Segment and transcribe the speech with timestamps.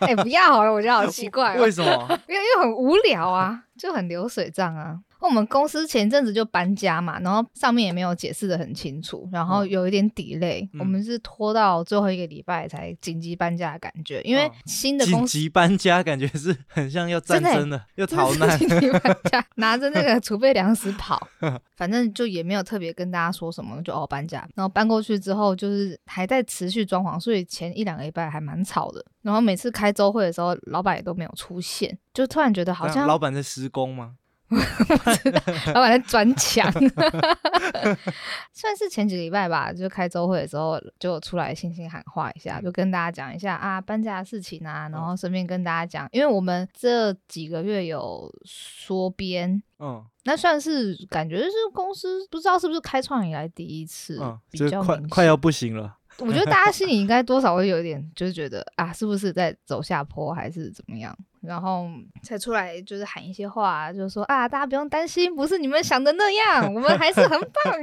[0.00, 1.90] 哎、不要好了，我觉得好奇怪、哦， 为什么？
[2.28, 4.98] 因为因为很无聊啊，就很流水账啊。
[5.28, 15.38] 我们公司前阵子就搬家嘛，然后上面也没有解释的很清楚，然后嗯有一点 delay，、嗯我们是拖到最后一个礼拜才紧急搬家的感觉，因为嗯新的紧公司。
[15.38, 18.58] 急搬家，感觉是很像要战争的，要逃难。
[18.58, 21.26] 紧急搬 家，拿着那个储备粮食跑
[21.76, 29.04] 反正就也没有特别跟大家说什么，就哦搬家，然后搬过去之后就是还在持续装潢，所以前一两个礼拜还蛮吵的。
[29.22, 34.16] 然后每次开周会的时候，老板也都没有出现，就突然觉得好像老板在施工吗？
[35.74, 36.70] 老板在转墙，
[38.52, 49.62] 算是前几个礼拜吧，就开周会的时候就出来信心喊话一下，就跟大家讲一下啊搬家的事情啊，然后顺便跟大家讲，因为我们这几个月有缩编。
[49.78, 50.04] 嗯。
[50.26, 55.98] 那算是感觉是公司不知道是不是开创以来第一次嗯，比就较快快要不行了。
[56.18, 61.14] 我觉得大家心里应该多少会有一点，就是觉得啊，是不是在走下坡，还是怎么样？
[61.40, 61.86] 然后
[62.22, 67.74] 才出来就是喊一些话，就是说啊，大家不用担心，不是你们想的那样，我们还是很棒，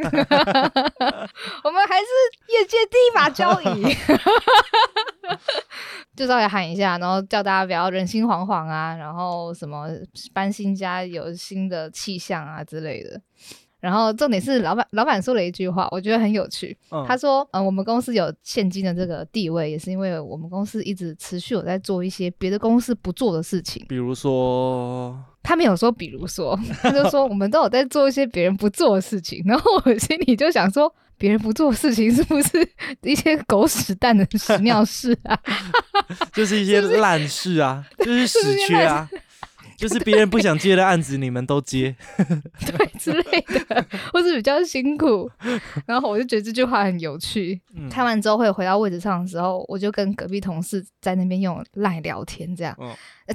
[1.64, 2.06] 我们还是
[2.48, 3.96] 业界第一把交椅。
[6.16, 9.88] 就稍微喊一下，然后叫大家不要人心惶惶啊，然后什么
[10.34, 13.22] 搬新家有新的气象啊之类的。
[13.82, 16.78] 然后重点是老板，老板说了一句话，我觉得很有趣。
[16.92, 23.84] 嗯，他说：“嗯、我们公司有现金的这个地位，也是因为我们公司一直持续有在做一些别的公司不做的事情。
[23.90, 29.44] 比如说，他没有说，比如说， 他就说我们都有在做一些别人不做的事情。
[29.46, 32.68] 然后我心里就想说，别人不做的事情是不是
[33.02, 35.36] 一些狗屎蛋的屎尿事啊？
[36.34, 39.24] 就是一些烂事啊，就是屎 缺啊，就是
[40.00, 41.96] 别人不想接的案子，你们都接。
[42.18, 45.30] 对之类的，或是比较辛苦。
[45.86, 47.62] 然后我就觉得这句话很有趣。
[47.76, 52.78] 嗯开完周会回到位置上的时候，我就跟隔壁同事在那边用赖聊天，这样。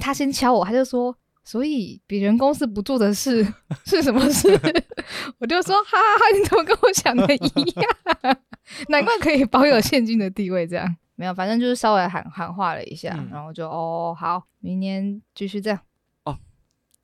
[0.01, 1.17] 他先敲我，他就说。
[1.49, 3.47] 所以别人公司不做的事
[3.85, 4.49] 是什么事？
[5.39, 8.37] 我就说哈哈哈，你怎么跟我想的一样？
[8.91, 15.79] 难怪可以保有现金的地位，这样没有，反正就是稍微喊喊话了一下，嗯然后就哦好，明年继续这样，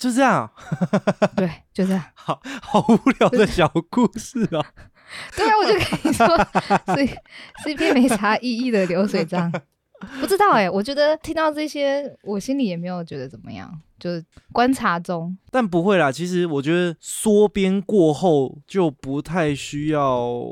[0.02, 0.50] 就这样，
[1.36, 2.02] 对，就这样。
[2.14, 4.58] 好好无聊的小故事啊。
[5.36, 6.26] 对啊，我就跟你说，
[6.96, 7.06] 是
[7.62, 9.52] 是一篇没啥意义的流水账。
[10.20, 13.70] 不知道哎、我觉得听到这些，我心里也没有觉得怎么样，
[14.00, 15.36] 就是观察中。
[15.52, 20.42] 但不会啦，其实我觉得缩编过后就不太需要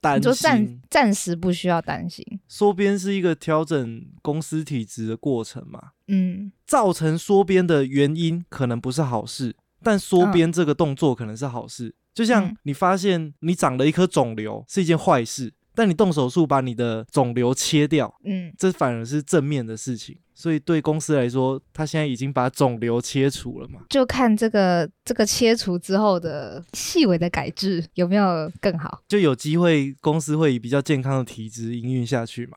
[0.00, 0.80] 担你说暂。
[0.90, 11.94] 暂时不需要担心，缩编是一个调整公司体制的过程嘛，嗯造成缩编的原因可能不是好事，但缩编这个动作可能是好事。
[12.12, 20.18] 就像嗯你发现你长了一颗肿瘤是一件坏事，但你动手术把你的肿瘤切掉，嗯，这反而是正面的事情。
[20.34, 23.80] 所以对公司来说，他现在已经把肿瘤切除了嘛。
[23.90, 29.02] 就看这个这个切除之后的细微的改制有没有更好。
[29.06, 32.56] 就有机会公司会以比较健康的体质营运下去嘛。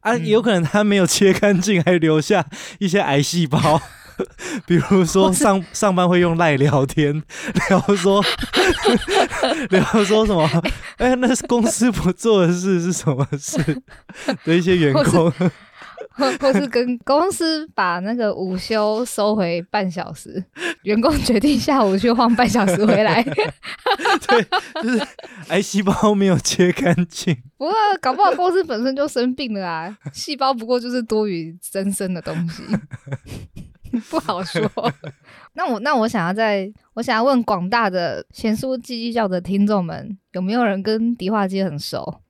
[0.00, 2.46] 啊，嗯有可能他没有切干净，还留下
[2.78, 3.58] 一些癌细胞，
[4.66, 7.22] 比如说上上班会用赖聊天，
[7.68, 8.22] 聊说
[9.70, 10.48] 聊说什么？
[10.98, 13.82] 哎、那是公司不做的事是什么事
[14.44, 15.32] 的一些员工，
[16.10, 20.44] 或或是跟公司把那个午休收回半小时，
[20.82, 23.22] 员工决定下午去晃半小时回来。
[23.22, 24.46] 对，
[24.82, 25.06] 就是
[25.48, 27.36] 癌细胞没有切干净。
[27.56, 32.62] 不过搞不好公司本身就生病了啊，细胞不过就是多余增生的东西，
[34.02, 34.62] 不好说。
[35.54, 42.20] 那我那我想要在，我想要问广大的贤淑鸡鸡教的听众们，有没有人跟迪化街很熟？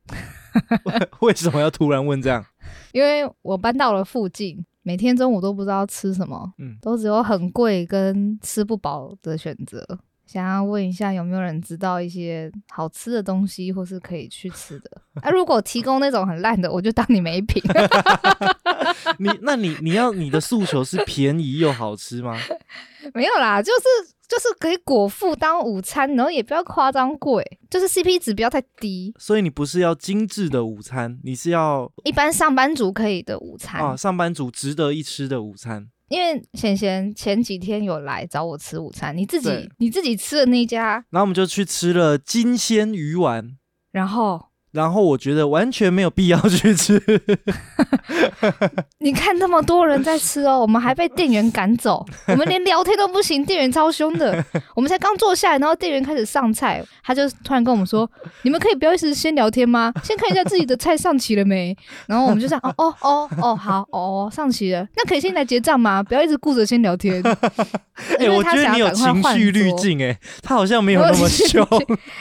[1.20, 2.44] 为什么要突然问这样？
[2.92, 9.84] 因为我搬到了附近，每天中午都不知道吃什么，嗯都只有很贵跟吃不饱的选择。
[10.26, 14.90] 想要问一下，有没有人知道一些好吃的东西，或是可以去吃的？
[15.22, 17.62] 啊，如果提供那种很烂的，我就当你没品。
[19.18, 22.36] 你那你你要你的诉求是便宜又好吃吗？
[23.14, 33.80] 没有啦，就是就是可以果腹当午餐，然后也不要夸张贵，就是 CP 值不要太低，所以你不是要精致的午餐，你是要一般上班族可以的午餐。
[33.80, 35.88] 啊上班族值得一吃的午餐。
[36.08, 39.70] 因为贤贤前几天有来找我吃午餐，你自己对。
[39.78, 43.56] 你自己吃的那一家，然后我们就去吃了金鲜鱼丸，
[43.90, 47.00] 然后然后我觉得完全没有必要去吃。
[48.98, 54.44] 你看那么多人在吃哦，我们还被店员赶走， 我们连聊天都不行，店员超凶的。
[54.74, 58.10] 我们才刚坐下来，然后店员开始上菜，他就突然跟我们说
[58.42, 59.92] ：“你们可以不要一直先聊天吗？
[60.02, 61.76] 先看一下自己的菜上齐了没？”
[62.08, 66.02] 然后我们就这样：“哦哦哦哦，好哦，上齐了，那可以先来结账吗？
[66.02, 67.22] 不要一直顾着先聊天。
[68.18, 71.64] ”哎、我觉得你有情绪滤镜，哎，他好像没有那么凶，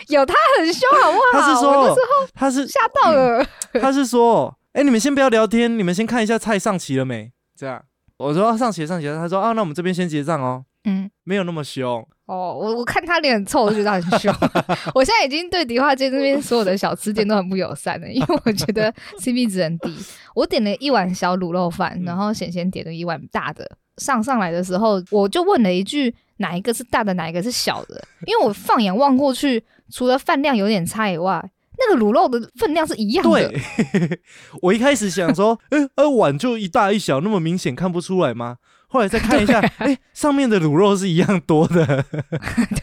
[0.10, 1.42] 有他很凶，好不好？
[1.42, 3.46] 他是说那时候他是吓到了，
[3.80, 7.32] 他是说，哎、你们先不要聊天，你们先看一下菜上齐了没？
[7.56, 7.82] 这样，
[8.18, 11.10] 我说、啊上齐上齐了，他说啊，那我们这边先结账哦，嗯。
[11.26, 12.06] 没有那么凶。
[12.26, 14.34] 哦，我我看他脸很臭，我就觉得他很凶。
[14.94, 19.96] 我现在已经对迪化街那边所有的小吃店都很不友善了，因为我觉得 CP 值很低。
[20.36, 23.78] 我点了一碗小卤肉饭，嗯然后贤贤点了一碗大的。
[23.98, 28.04] 上上来的时候，我就问了一句：哪一个是大的，哪一个是小的？
[28.26, 31.42] 因为我放眼望过去，除了饭量有点差以外，
[31.88, 33.48] 那个卤肉的分量是一样的。
[33.50, 34.20] 对，
[34.62, 38.58] 我一开始想说， 哎、呃，碗就一大一小，那么明显看不出来吗？
[38.88, 42.06] 后来再看一下， 哎、上面的卤肉是一样多的，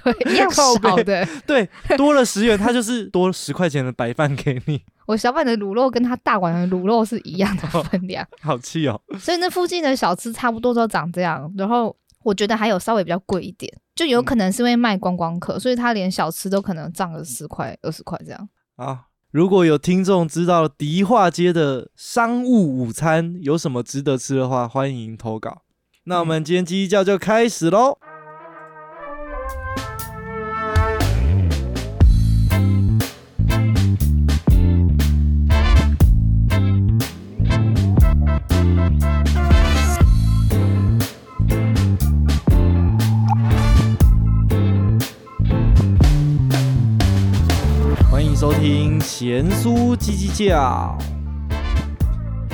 [0.03, 1.25] 对，一样少的。
[1.47, 8.27] 对，多了十元，它就是多十块钱的白饭给你，我小碗的卤肉跟他大碗的卤肉是一样的分量。
[8.41, 9.01] 好气哦。
[9.21, 11.95] 所以那附近的小吃差不多都长这样，然后
[12.25, 18.49] 我觉得还有稍微比较贵一点，就有可能是因为卖观光客，所以他连小吃都可能涨了十块、二十块这样。
[18.81, 25.61] 啊，如果有听众知道迪化街的商务午餐有什么值得吃的话，欢迎投稿。
[26.05, 27.99] 那我们今天鸡叫就开始喽。
[49.21, 50.97] 贤酥鸡鸡叫，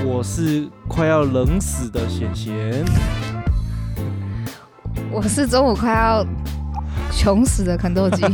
[0.04, 2.84] 我是快要冷死的贤贤。
[5.12, 6.26] 我是中午快要
[7.12, 8.24] 穷死的肯豆基，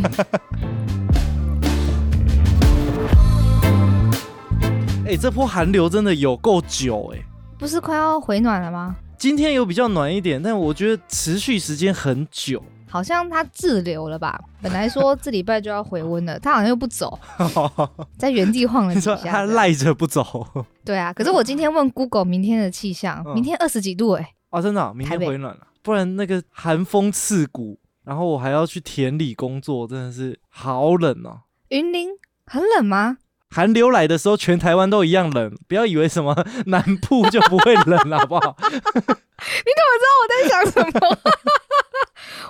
[5.06, 7.18] 哎、这波寒流真的有够久哎、
[7.58, 8.96] 不是快要回暖了吗？
[9.18, 12.62] 今天有比较暖一点，但我觉得持续时间很久。
[12.92, 14.38] 好像他滞留了吧？
[14.60, 17.18] 本来说这礼拜就要回温了，他好像又不走，
[18.18, 19.16] 在原地晃了你几下。
[19.16, 20.46] 他赖着不走
[20.84, 31.40] 对啊，可是我今天问 Google 明天的气象，嗯明天二十几度哎、哦，真的哦、明天回暖了，不然那个寒风刺骨，然后我还要去田里工作，真的是好冷哦。
[31.68, 32.10] 云林
[32.44, 33.16] 很冷吗？
[33.48, 36.34] 寒流来的时候，全台湾都一样冷，不要以为什么
[36.66, 38.56] 南部就不会冷了，好不好？
[38.68, 41.18] 你怎么知道我在想什么？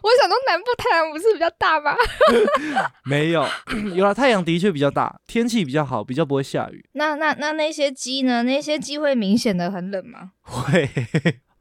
[0.02, 1.94] 我想说南部太阳不是比较大吗？
[3.04, 3.46] 没有，
[3.94, 6.84] 有了太阳的确比较大，天气比较好，比较不会下雨。
[6.94, 8.43] 那那那那些鸡呢？
[8.43, 10.32] 那些鸡会明显的很冷吗？
[10.43, 10.90] 会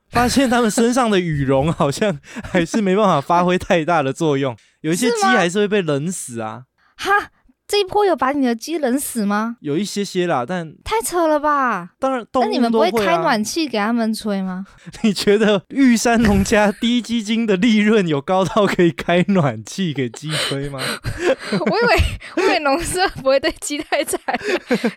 [0.10, 2.20] 发现它们身上的羽绒好像
[2.52, 6.64] 还是没办法发挥太大的作用，有一些鸡还是会被冷死啊，
[6.98, 7.12] 哈，
[7.72, 9.56] 这一波有把你的鸡冷死吗？
[9.62, 11.92] 有一些些啦，但太扯了吧！
[11.98, 12.82] 当然那你们不。
[12.82, 14.66] 会开暖气给他们吹吗？
[15.04, 20.82] 你觉得玉山农家低基金的利润有高到可以开暖气给鸡吹吗？
[21.59, 21.95] 我以为
[22.36, 24.38] 我以为农舍不会对鸡太惨了，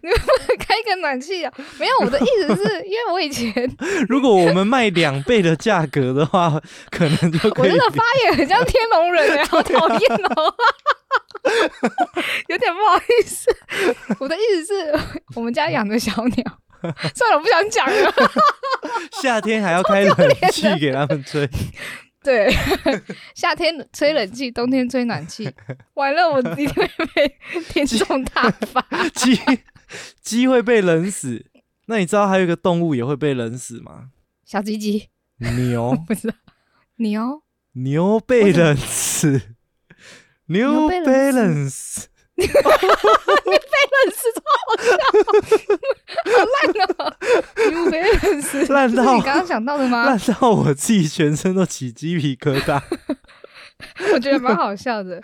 [0.02, 1.52] 你们不能开个暖气啊？
[1.78, 3.52] 没有，我的意思是因为我以前
[4.08, 6.60] 如果我们卖两倍的价格的话，
[6.90, 10.54] 可能就可以我真的发言很像天龙人哎、 好讨厌哦，
[12.48, 13.54] 有点不好意思。
[14.18, 14.98] 我的意思是
[15.34, 16.44] 我们家养的小鸟，
[17.14, 18.14] 算了，我不想讲了。
[19.22, 20.16] 夏天还要开冷
[20.50, 21.48] 气给他们吹。
[22.24, 22.50] 对，
[23.36, 25.48] 夏天吹冷气，冬天吹暖气，
[25.92, 27.36] 完了，我一定会被
[27.68, 28.82] 听众大发。
[29.14, 29.38] 鸡
[30.22, 31.44] 鸡会被冷死。
[31.86, 34.08] 那你知道还有一个动物也会被冷死吗？
[34.46, 36.34] 小鸡鸡，牛，不知道
[36.96, 37.42] 牛。
[37.72, 39.42] 牛被冷死，
[40.46, 42.08] 牛牛被冷死。
[42.36, 42.54] 你被。
[43.94, 44.90] 冷死超好笑，
[46.32, 46.56] 好烂
[46.98, 47.00] 哦！
[47.70, 50.18] 牛被冷死，你刚刚想到的吗 烂？
[50.40, 52.80] 到我自己全身都起鸡皮疙瘩。
[54.14, 55.20] 我觉得蛮好笑的。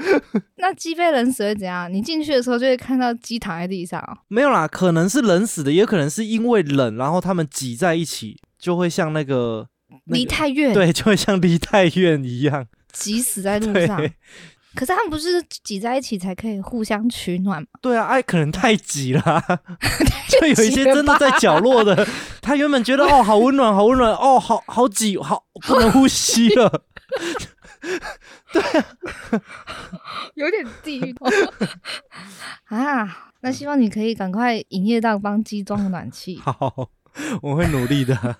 [0.56, 1.90] 那鸡被冷死会怎样？
[1.92, 9.66] 你进去的时候就会看到鸡躺在地上哦、没有啦，可能是冷死的，也可能是因为冷，然后他们挤在一起，就会像那个
[10.06, 12.66] 那离个太远，对，就会像离太远一样。
[12.92, 14.00] 挤死在路上。
[14.74, 17.68] 可是他们不是挤在一起才可以互相取暖吗？
[17.82, 19.40] 对啊，哎，可能太挤了啊、
[20.28, 22.06] 就有一些真的在角落的，
[22.40, 26.84] 他原本觉得哦好温暖，好温暖，哦好好挤，好不能呼吸了，
[28.52, 28.86] 对、啊
[30.34, 31.14] 有点地狱
[32.66, 33.32] 啊！
[33.42, 36.38] 那希望你可以赶快营业到帮机装个暖气。
[36.38, 36.90] 好，
[37.42, 38.36] 我会努力的。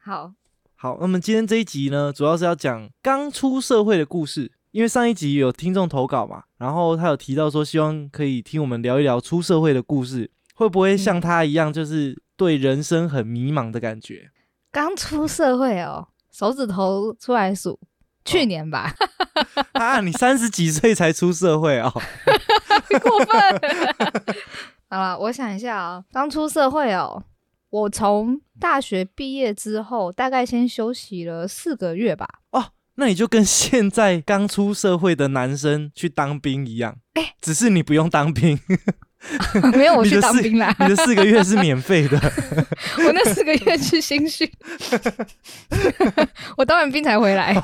[0.00, 0.32] 好，
[0.76, 4.52] 好，那么今天这一集呢，主要是要讲刚出社会的故事。
[4.72, 14.30] 因为上一集有听众投稿嘛，然后他有提到说，希望可以听我们聊一聊出社会的故事，会不会像他一样，就是对人生很迷茫的感觉？
[14.70, 17.78] 刚出社会哦，手指头出来数，
[18.24, 18.94] 去年吧。
[19.72, 21.90] 啊，你三十几岁才出社会哦，
[23.02, 23.38] 过分。
[24.88, 27.22] 好了，我想一下啊，刚出社会哦，
[27.68, 32.26] 我从大学毕业之后，大概先休息了四个月吧。
[32.52, 32.64] 哦。
[32.96, 38.58] 那你就跟现在刚出社会的男生去当兵一样，哎，只是你不用当兵，
[39.76, 42.18] 没有我去当兵啦，你的四个月是免费的，
[43.06, 44.50] 我那四个月去新训，
[46.56, 47.54] 我当完兵才回来，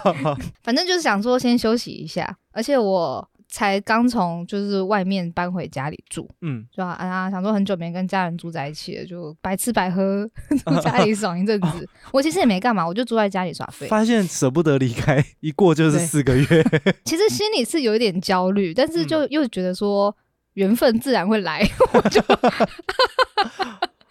[0.62, 3.28] 反正就是想说先休息一下，而且我。
[3.50, 10.28] 才刚从就是外面搬回家里住，嗯，就啊想说很久没跟家人住在一起了，就白吃白喝，
[10.66, 11.88] 住家里爽一阵子。
[12.12, 13.86] 我其实也没干嘛，我就住在家里耍废。
[13.86, 16.46] 发现舍不得离开，一过就是四个月。
[17.04, 20.14] 其实心里是有一点焦虑，但是就又觉得说
[20.52, 22.20] 缘分自然会来，我就。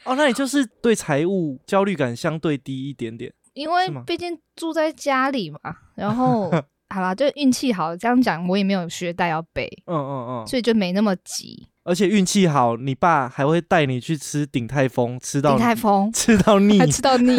[0.04, 5.60] 哦，那你就是对财务焦虑感相对低一点点，因为毕竟住在家里嘛，
[5.96, 6.52] 然后。
[6.90, 11.68] 好啦，就运气好，这样讲我也没有学贷要背，嗯嗯嗯，所以就没那么急。
[11.84, 17.38] 而且运气好，你爸还会带你去吃鼎泰丰，吃到鼎泰丰 吃到腻，吃到腻。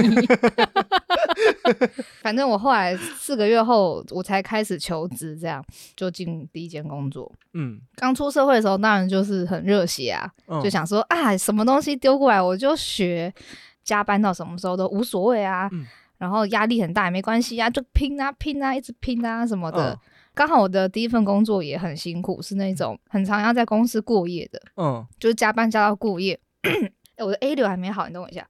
[2.22, 5.62] 反正我后来四个月后，我才开始求职，这样
[5.94, 7.30] 就进第一间工作。
[7.52, 10.30] 嗯，刚出社会的时候，当然就是很热血啊，
[10.62, 13.30] 就想说啊，什么东西丢过来我就学，
[13.84, 15.68] 加班到什么时候都无所谓啊。
[16.18, 19.98] 然后压力很大也没关系呀，就拼啊拼啊，一直拼啊什么的。
[20.34, 26.38] 刚好我的第一份工作也很辛苦，是那种很常要在公司过夜的，嗯，就是加班加到过夜。
[27.16, 28.46] 哎，我的 A 流还没好，你等我一下。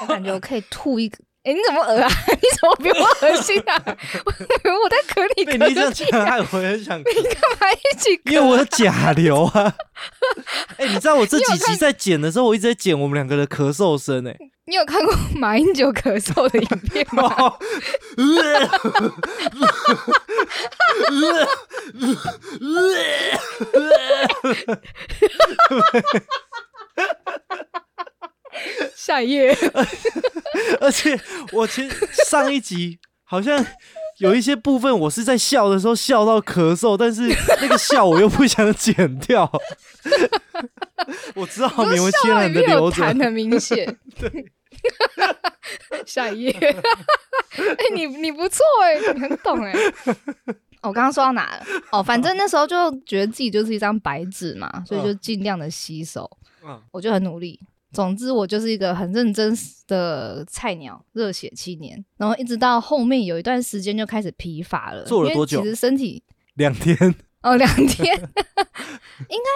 [0.00, 1.18] 我感觉我可以吐一个。
[1.44, 2.08] 哎，你怎么恶啊？
[2.32, 3.74] 你怎么比我恶心啊？
[3.84, 6.98] 我在咳你被你这样讲，害我很想。
[6.98, 7.14] 你干
[7.60, 8.20] 嘛一起？
[8.24, 9.74] 因为我有甲流啊。
[10.76, 14.26] 哎，你知道我这几集在剪的时候，我一直在剪我们两个的咳嗽声。
[14.26, 14.36] 哎，
[14.68, 17.56] 你有看过 马英九咳嗽的影片吗？
[28.94, 29.56] 下一页，
[30.80, 31.18] 而且
[31.52, 33.64] 我其实上一集好像
[34.18, 39.50] 有一些部分，我是在笑的时候笑到咳嗽，但是那个笑我又不想剪掉。
[41.34, 43.96] 我知道勉为其难的流痰很明显。
[44.18, 44.28] 对，
[46.06, 49.72] 下一页， 哎，你你不错哎，你很懂哎。
[50.80, 51.66] 我刚刚说到哪了？
[51.90, 56.30] 哦，反正那时候就觉得自己就是一张白纸嘛，所以就尽量的吸收。
[56.64, 57.58] 嗯，我就很努力。
[57.92, 59.52] 总之，我就是一个很认真
[59.88, 62.04] 的菜鸟，热血青年。
[62.16, 65.02] 然后一直到后面有一段时间就开始疲乏了。
[65.04, 65.60] 做了多久？
[65.62, 66.22] 其实身体
[66.54, 66.96] 两天
[67.42, 69.50] 哦，两天，应该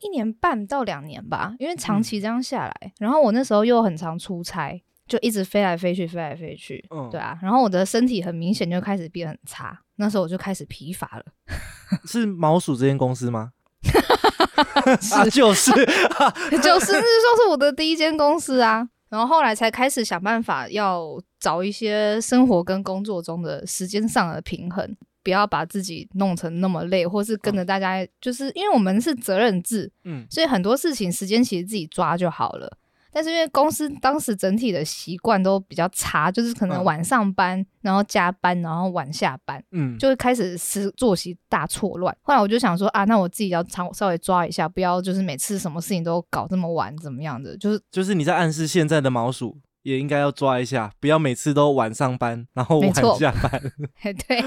[0.00, 1.54] 一年半到两年吧。
[1.58, 6.84] 因为长期这样下来，然后我那时候又很常出差，就一直飞来飞去，飞来飞去。
[6.90, 7.38] 嗯，对啊。
[7.42, 9.78] 然后我的身体很明显就开始变很差。
[9.96, 11.24] 那时候我就开始疲乏了。
[12.06, 13.52] 是毛鼠这间公司吗？
[15.00, 18.88] 是 就是，就是，那说是我的第一间公司啊。
[19.08, 24.96] 然后后来才开始想办法，要找一些生活跟工作中的时间上的平衡，
[25.28, 32.78] 不要把自己弄成那么累，或是跟着大家，就是因为我们是责任制，嗯，所以很多事情时间其实自己抓就好了。
[33.12, 42.16] 但是因为公司当时整体的习惯都比较差，就是可能晚上班，然后加班，然后晚下班，嗯，就会开始是作息大错乱。
[42.22, 47.54] 后来我就想说啊，那我自己要稍稍微抓一下，不要就是每次什么事情都搞这么晚，怎么样的？
[47.58, 49.58] 就是就是你在暗示现在的毛鼠
[49.88, 53.60] 也应该要抓一下，不要每次都晚上班，然后晚下班。
[54.02, 54.44] 对，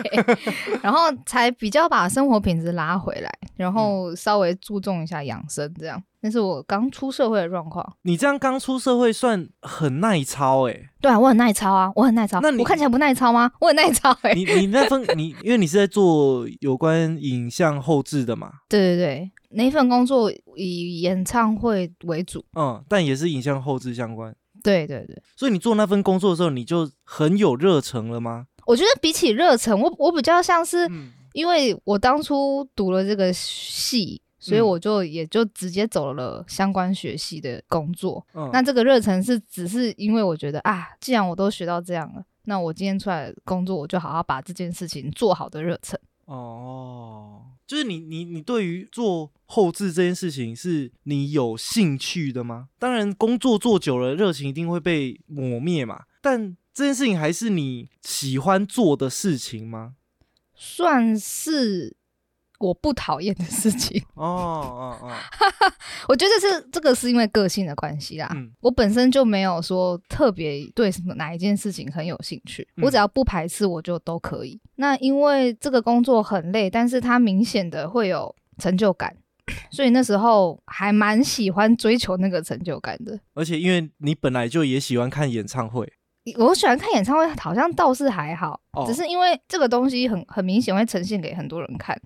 [0.83, 6.01] 然后才比较把生活品质拉回来，然后稍微注重一下养生，这样。
[6.23, 7.83] 那是我刚出社会的状况。
[8.03, 10.79] 你这样刚出社会算很耐操哎。
[11.01, 12.39] 对啊，我很耐操啊，我很耐操。
[12.41, 13.51] 那我看起来不耐操吗？
[13.59, 14.31] 我很耐操哎。
[14.35, 18.51] 你你那份你，因为你是在做有关影像后置的嘛？
[18.69, 22.45] 对对对，那份工作以演唱会为主。
[22.55, 24.31] 嗯，但也是影像后置相关。
[24.63, 25.21] 对对对。
[25.35, 28.47] 所以你做那份工作的时候，你就很有热忱了吗？
[28.65, 30.89] 我觉得比起热忱，我我比较像是，
[31.33, 34.21] 因为我当初读了这个系。
[34.43, 38.25] 所以我就也就直接走了相关学系的工作。
[38.51, 45.99] 那这个热忱是只是因为我觉得啊，既然我都学到这样了，那我今天出来工作，我就好好把这件事情做好的热忱。
[46.25, 52.67] 哦，就是你你你对于做后置这件事情是你有兴趣的吗？
[52.77, 56.03] 当然，工作做久了，热情一定会被磨灭嘛。
[56.21, 59.93] 但这件事情还是你喜欢做的事情吗？
[60.53, 61.95] 算是
[62.61, 64.01] 我不讨厌的事情。
[64.13, 65.11] 哦 哦哦，
[66.07, 68.31] 我觉得是这个是因为个性的关系啦。
[68.35, 74.59] 嗯我本身就没有说特别对什么哪一件事情很有兴趣，嗯我只要不排斥，我就都可以。
[74.75, 79.15] 那因为这个工作很累，但是它明显的会有成就感，
[79.71, 83.19] 所以那时候还蛮喜欢追求那个成就感的。
[83.33, 85.91] 而且因为你本来就也喜欢看演唱会，
[86.37, 91.99] 我喜欢看演唱会，好像倒是还好，哦只是因为这个东西很很明显会呈现给很多人看，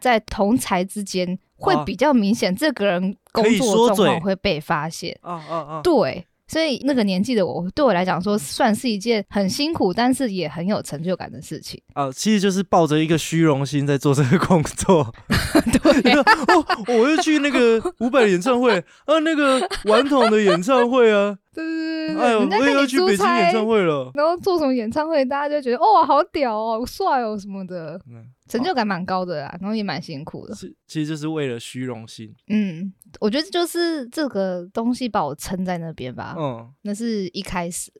[0.00, 5.16] 在同才之间会哦比较明显，这个人工作状况会被发现。
[5.22, 5.80] 啊啊啊！
[5.82, 11.80] 对，所以那个年纪的我，对我来讲说，算是一件很辛苦，但是也很有成就感的事情。
[11.94, 15.12] 啊，其实就是抱着一个虚荣心在做这个工作。
[15.82, 24.10] 对， 哦，我又去那个伍佰的演唱会，啊，那个顽童的演唱会啊， 对对对哎呦，人家我也要去北京演，唱会了。
[24.14, 30.54] 然后做什么演唱会，大家就觉得哦，好屌哦，好帅哦什么的，嗯，成就感蛮高的啦，然后也蛮辛苦的。
[30.54, 32.34] 是，其实就是为了虚荣心。
[32.48, 37.92] 嗯，我觉得就是这个东西把我撑在那边吧，嗯，那是一开始。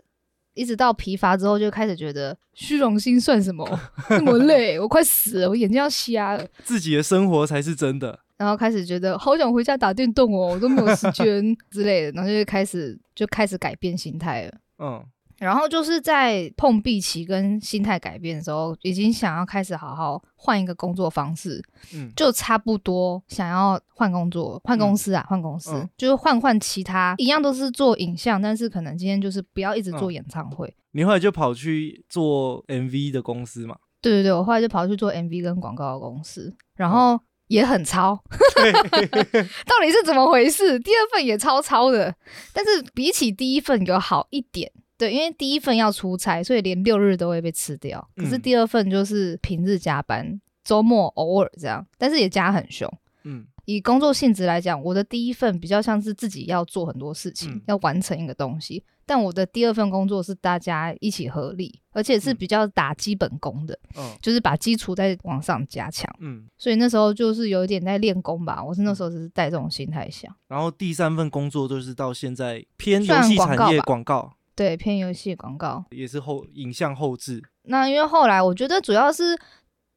[0.55, 3.65] 一直到疲乏之后，就开始觉得虚荣心算什么？
[4.11, 6.45] 这么累，我快死了，我眼睛要瞎了。
[6.65, 8.19] 自己的生活才是真的。
[8.37, 14.59] 然后开始觉得好想回家打电动哦，我都没有时间 之类的，然后就开始就开始改变心态了。
[14.79, 15.05] 嗯
[15.39, 21.63] 然后就是在碰壁期跟心态改变的时候，已经想要开始好好换一个工作方式，
[21.95, 30.75] 嗯就差不多想要换工作、换公司啊，换公司，嗯就是换换其他一样都是做影像，但是可能今天就是不要一直做嗯演唱会。
[30.93, 33.77] 你后来就跑去做 MV 的公司嘛？
[34.01, 37.19] 对对对，我后来就跑去做 MV 跟广告的公司，然后
[37.49, 38.19] 也很超，
[39.67, 40.79] 到底是怎么回事？
[40.81, 42.13] 第二份也超超的，
[42.53, 44.73] 但是比起第一份有好一点。
[44.99, 48.07] 对，因为第一份要出差，所以连六日都会被吃掉。
[48.17, 52.93] 可是嗯第二份就是平日加班，周末偶尔这样，但是也加很凶。
[53.25, 58.83] 嗯以工作性质来讲，我的第一份比较像是自己要做很多事情，嗯要完成一个东西。
[59.05, 66.11] 但我的第二份工作是大家一起合力，而且是嗯比较打基本功的，嗯就是把基础再往上加强。
[66.21, 66.47] 嗯。
[66.59, 68.63] 所以那时候就是有一点在练功吧。
[68.63, 75.85] 我是那时候只是带这种心态想，然后第三份工作就是到现在偏游算戏产业广告吧广告，对，偏游戏广告。
[75.91, 77.41] 也是后影像后置。
[77.63, 79.39] 那因为后来我觉得主要是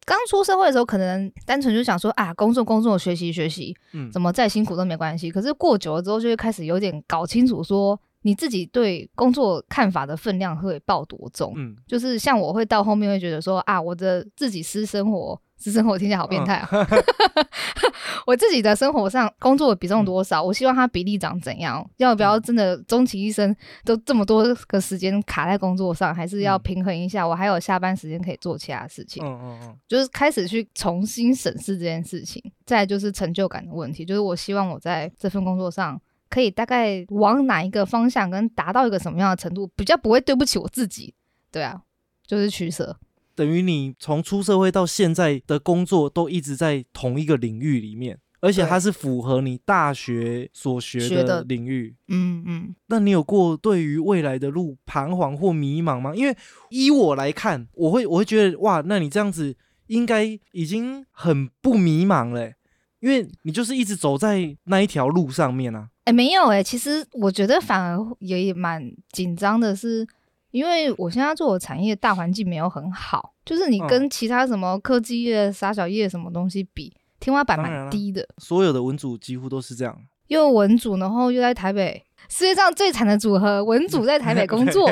[0.05, 5.31] 刚出社会的时候，可能单纯就想说啊，工作工作，学习学习，嗯怎么再辛苦都没关系。
[5.31, 7.99] 可是过久了之后，就会开始有点搞清楚说。
[8.23, 11.53] 你自己对工作看法的分量会抱多重？
[11.55, 16.67] 嗯，就是像我会到后面会觉得说啊，我的自己私生活，私生活听起来好变态啊！
[18.25, 20.41] 我自己的生活上工作的比重多少？
[20.41, 21.87] 我希望它比例长怎样？
[21.97, 26.13] 要不要真的终其一生都这么多个时间卡在工作上？
[26.13, 27.27] 还是要嗯平衡一下？
[27.27, 29.23] 我还有下班时间可以做其他事情？
[29.23, 32.41] 嗯嗯嗯，就是开始去重新审视这件事情。
[32.65, 41.13] 再来就是成就感的问题，就是我希望我在这份工作上可以大概往哪一个方向，跟达到一个什么样的程度，比较不会对不起我自己。
[41.51, 41.81] 对啊，
[42.25, 42.97] 就是取舍。
[43.41, 51.95] 等于你从出社会到现在的工作都一直在同一个领域里面，而且它是符合你大学所学学的的领域。
[52.09, 56.13] 嗯嗯，那你有过对于未来的路彷徨或迷茫吗？
[56.13, 56.37] 因为
[56.69, 59.55] 依我来看，我会我会觉得哇，那你这样子
[59.87, 62.55] 应该已经很不迷茫了欸，
[62.99, 65.89] 因为你就是一直走在那一条路上面啊。
[66.03, 70.07] 哎、没有哎、其实我觉得反而也蛮紧张的是。
[70.51, 78.27] 因为我现在做的产业大环境没有很好，就是你嗯跟其他什么科技业、傻小业什么东西比，天花板蛮低的。
[78.37, 79.97] 所有的文组几乎都是这样。
[80.27, 84.89] 又文组，然后又在台北，世界上最惨的组合，文组在台北工作。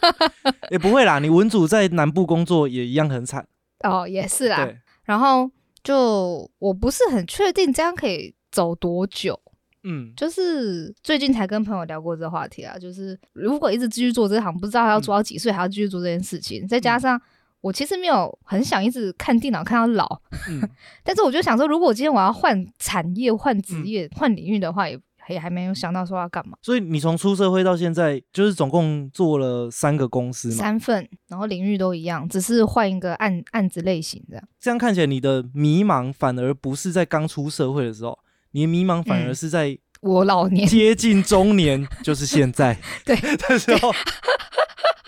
[0.70, 3.46] 也、不会啦，你文组在南部工作也一样很惨。
[3.80, 4.66] 哦，也是啦。
[5.04, 5.50] 然后
[5.84, 9.38] 就我不是很确定这样可以走多久，
[9.82, 17.20] 嗯，就是最近才跟朋友聊过这个话题啊，就是如果一直继续做这行，不知道要做到几岁还要继续做这件事情，再加上。
[17.60, 20.60] 我其实没有很想一直看电脑看到老，嗯
[21.04, 26.56] 但是我就想说，如果我今天我要换产业、换职嗯业、换领域的话，也也还没有想到说要干嘛。
[26.62, 30.54] 所以你从出社会到现在，就是总共做了三个公司嘛。
[30.54, 34.44] 三份，然后领域都一样，只是换一个案案子类型这样。
[34.58, 38.18] 这样看起来，你的迷茫反而不是在刚出社会的时候，
[38.52, 43.92] 你的迷茫反而嗯是在我老年接近中年，就是现在 对 的时候。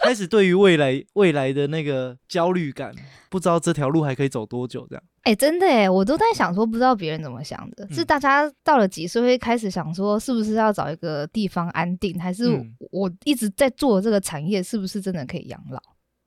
[0.02, 2.92] 开始对于未来未来的那个焦虑感，
[3.30, 5.04] 不知道这条路还可以走多久，这样。
[5.22, 15.80] 哎、真的哎，我都在想说，不知道别人怎么想的，是嗯大家到了几岁会开始想说，是不是要找一个地方安定，还是嗯我一直在做这个产业是不是真的可以养老？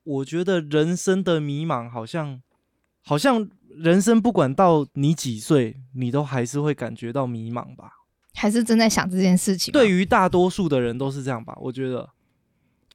[0.06, 2.42] 我觉得人生的迷茫，好像
[3.04, 7.92] 好像人生不管到你几岁，你都还是会感觉到迷茫吧。
[8.34, 9.72] 还是正在想这件事情？
[9.74, 12.10] 对，于大多数的人都是这样吧，我觉得。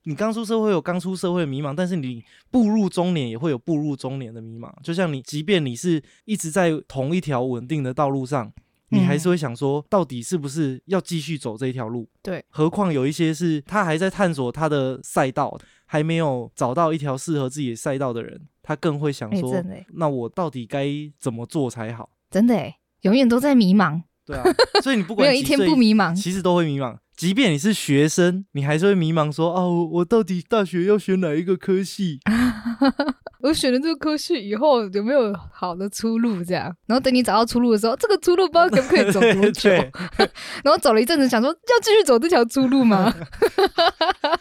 [0.05, 4.73] 你刚出社会有刚出社会的迷茫，但是你步入中年也会有步入中年的迷茫。
[4.83, 8.51] 就像你，即便你是一直在同一条稳定的道路上，
[8.89, 12.09] 你还是会想说，到底是不是要继续走这一条路？
[12.23, 19.63] 对，何况有一些是他还在探索他的赛道，还没有找到一条适合自己的赛道的人，他更会想哎、说，
[19.95, 22.09] 那我到底该怎么做才好？
[22.31, 24.45] 真的哎，永远都在迷茫，对啊，
[24.83, 26.17] 所以你不没有一天不迷茫。
[26.17, 26.97] 其实都会迷茫。
[27.21, 32.19] 即便你是学生，你还是会迷茫说，哦，我我到底大学要选哪一个科系？
[33.45, 36.43] 我选了这个科系以后有没有好的出路？
[36.43, 39.69] 这样，然后等你找到出路的时候，这个出路不知道可不可以走多久。
[40.65, 43.15] 然后走了一阵子，想说要继续走这条出路吗？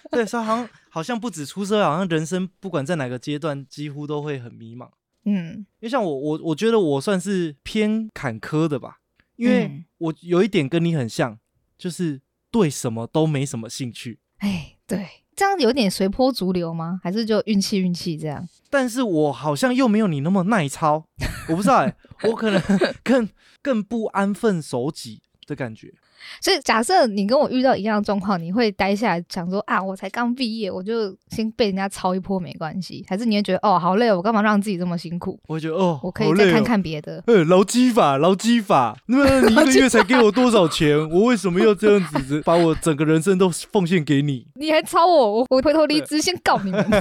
[0.10, 4.88] 对，所以好像好像不止出社会，好像人生不管在哪个阶段，几乎都会很迷茫。
[5.26, 9.00] 嗯，因为像我，我我觉得我算是偏坎坷的吧，
[9.36, 11.38] 因为嗯我有一点跟你很像，
[11.78, 14.20] 就是对什么都没什么兴趣。
[14.38, 17.00] 哎，对，这样有点随波逐流吗？
[17.04, 18.48] 还是就运气运气这样？
[18.70, 21.06] 但是我好像又没有你那么耐操，
[21.50, 22.62] 我不知道哎、我可能
[23.04, 23.28] 更
[23.62, 25.94] 更不安分守己的感觉。
[26.42, 33.06] 所以假设你跟我遇到一样的状况，你会待下来想说啊，我才刚毕业，我就先被人家抄一波没关系？
[33.08, 35.40] 还是你会觉得哦，好累哦，我干嘛让自己这么辛苦？
[35.48, 36.64] 我会觉得哦，我可以再看。
[36.70, 37.24] 看别的。
[37.26, 40.96] 呃，劳基法，劳基法，那么 你一个月才给我多少钱？
[41.10, 44.46] 我为什么要这样子把我整个人生都奉献给你？
[44.54, 46.86] 你还抄我，我我回头离职，先告你们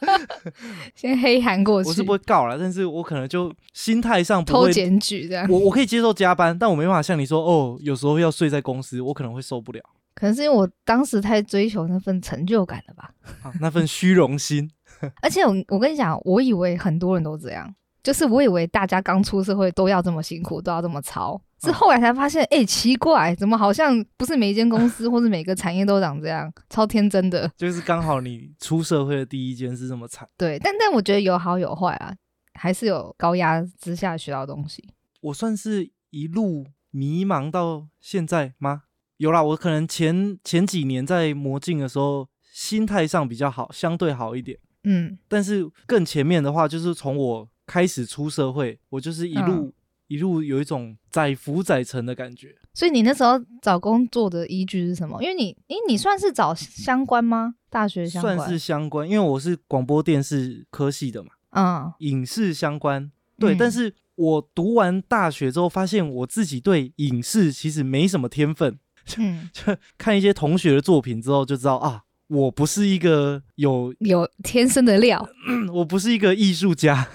[0.94, 5.46] 先黑韩过去，我是不会告了，但是我可能就心态上不会，偷检举这样。
[5.50, 9.80] 我我可以接受加班，但我没办法像你说哦，有时候要睡在公司，我可能会受不了
[10.14, 13.10] 可能是因为我当时太追求那份成就感了吧。
[13.42, 14.70] 啊，那份虚荣心。
[15.22, 21.40] 而且我我跟你讲，我以为很多人都这样，就是我以为大家刚出社会都要这么辛苦，都要这么操。
[21.62, 27.50] 是嗯后来才发现，哎、奇怪，怎么好像不是每一间公司或是每个产业都长这样，超天真的。
[27.56, 30.28] 就是刚好你出社会的第一间是这么惨。
[30.36, 32.14] 对，但但我觉得有好有坏啊，
[32.54, 34.82] 还是有高压之下学到东西。
[35.20, 38.82] 我算是一路迷茫到现在吗？
[39.16, 44.58] 有啦，我可能前前几年在魔镜的时候，心态上比较好，相对好一点。
[44.84, 49.72] 嗯但是更前面的话，就是从我开始出社会，我就是一路、
[50.06, 52.56] 一路有一种载浮载沉的感觉。
[52.72, 55.22] 所以你那时候找工作的依据是什么？
[55.22, 57.56] 因为你，诶，你算是找相关吗？
[57.68, 58.36] 大学相关？
[58.36, 63.12] 算是相关，因为我是广播电视科系的嘛，嗯，影视相关。
[63.38, 68.78] 对，嗯但是我读完大学之后，发现我自己对影视其实没什么天分。
[69.16, 75.26] 嗯， 就看一些同学的作品之后，就知道啊，我不是一个有，有天生的料。
[75.72, 77.08] 我不是一个艺术家，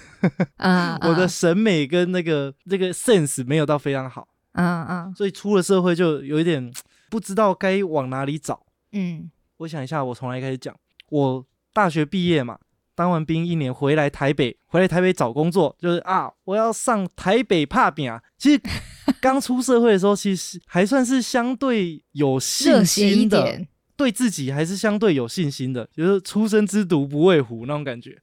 [0.58, 6.74] 啊， 我的啊审美跟那个那个 sense 没有到非常好，嗯嗯所以出了社会就有一点
[7.12, 8.66] 不知道该往哪里找。
[8.94, 10.76] 嗯我想一下，我从哪里开始讲？
[11.10, 12.58] 我大学毕业嘛，
[12.96, 18.22] 当完兵一年回来台北，回来台北找工作，就是啊，我要上台北怕饼啊。
[18.38, 18.62] 其实
[19.22, 23.62] 刚出社会的时候，其实还算是相对有信心的，
[23.98, 28.18] 对自己还是相对有信心的，就是初生之犊不畏虎那种感觉。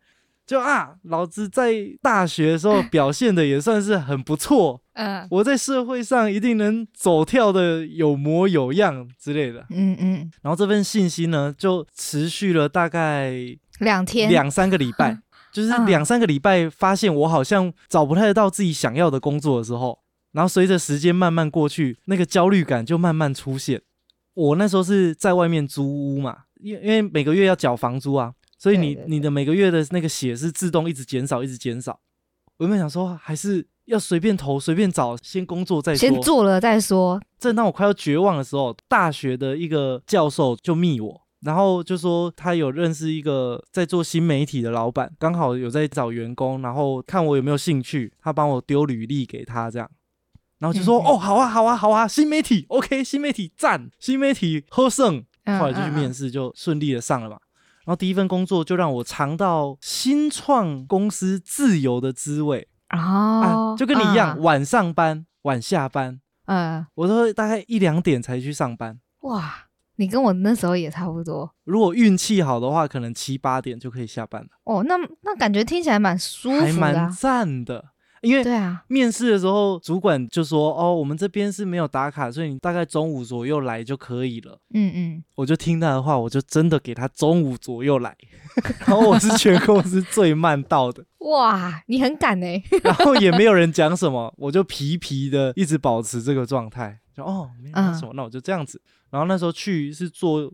[0.45, 9.65] 就啊，老子在大学的时候表现的也算是很不错， 嗯我在社会上一定能走跳的有模有样之类的。
[9.71, 13.33] 嗯嗯，然后这份信心呢，就持续了大概
[13.79, 14.29] 两天。
[14.29, 15.19] 两三个礼拜，
[15.53, 20.01] 就是嗯两三个礼拜，发现我好像找不太到自己想要的工作的时候，
[20.33, 23.83] 然后随着时间慢慢过去，那个焦虑感就慢慢出现。
[24.35, 32.01] 我那时候是在外面租屋嘛，因因为每个月要缴房租啊，所以你你的每个月的那个血是自动一直减少，一直减少。
[32.57, 35.99] 我原本想说，还是要随便投，随便找，先工作再说。
[35.99, 37.21] 先做了再说。
[37.39, 49.91] 正当我快要绝望的时候，大学的一个教授就密我，然后就说他有认识一个在做新媒体的老板，刚好有在找员工，然后看我有没有兴趣，他帮我丢履历给他这样，
[50.59, 56.31] 然后就说、哦好啊好啊好啊，新媒体 OK，新媒体赞，新媒体喝胜，嗯后来就去面试。
[56.31, 57.37] 就顺利的上了嘛。
[57.85, 69.01] 然后第一份工作就让我尝到新创公司自由的滋味哦啊，，就跟你一样，啊晚上班晚下班，嗯，我都大概一两点才去上班。
[69.23, 69.53] 哇，
[69.97, 74.83] 你跟我那时候也差不多如果运气好的话，可能七八点就可以下班了，哦。
[74.85, 77.85] 那那感觉听起来蛮舒还蛮服的啊、赞的。
[78.23, 84.61] 因为对啊，面试的时候，主管就说：“哦，我们这边是没有打卡，所以你大概中午左右来就可以了。
[84.73, 88.17] 嗯嗯，”我就听他的话，我就真的给他中午左右来，
[88.87, 98.81] 然后我是全公司最慢到的，哇，你很敢哎、然后也没有人讲什么，我就皮皮的一直保持这个状态，就哦没有什么，那我就这样子。
[99.11, 100.53] 然后那时候去是做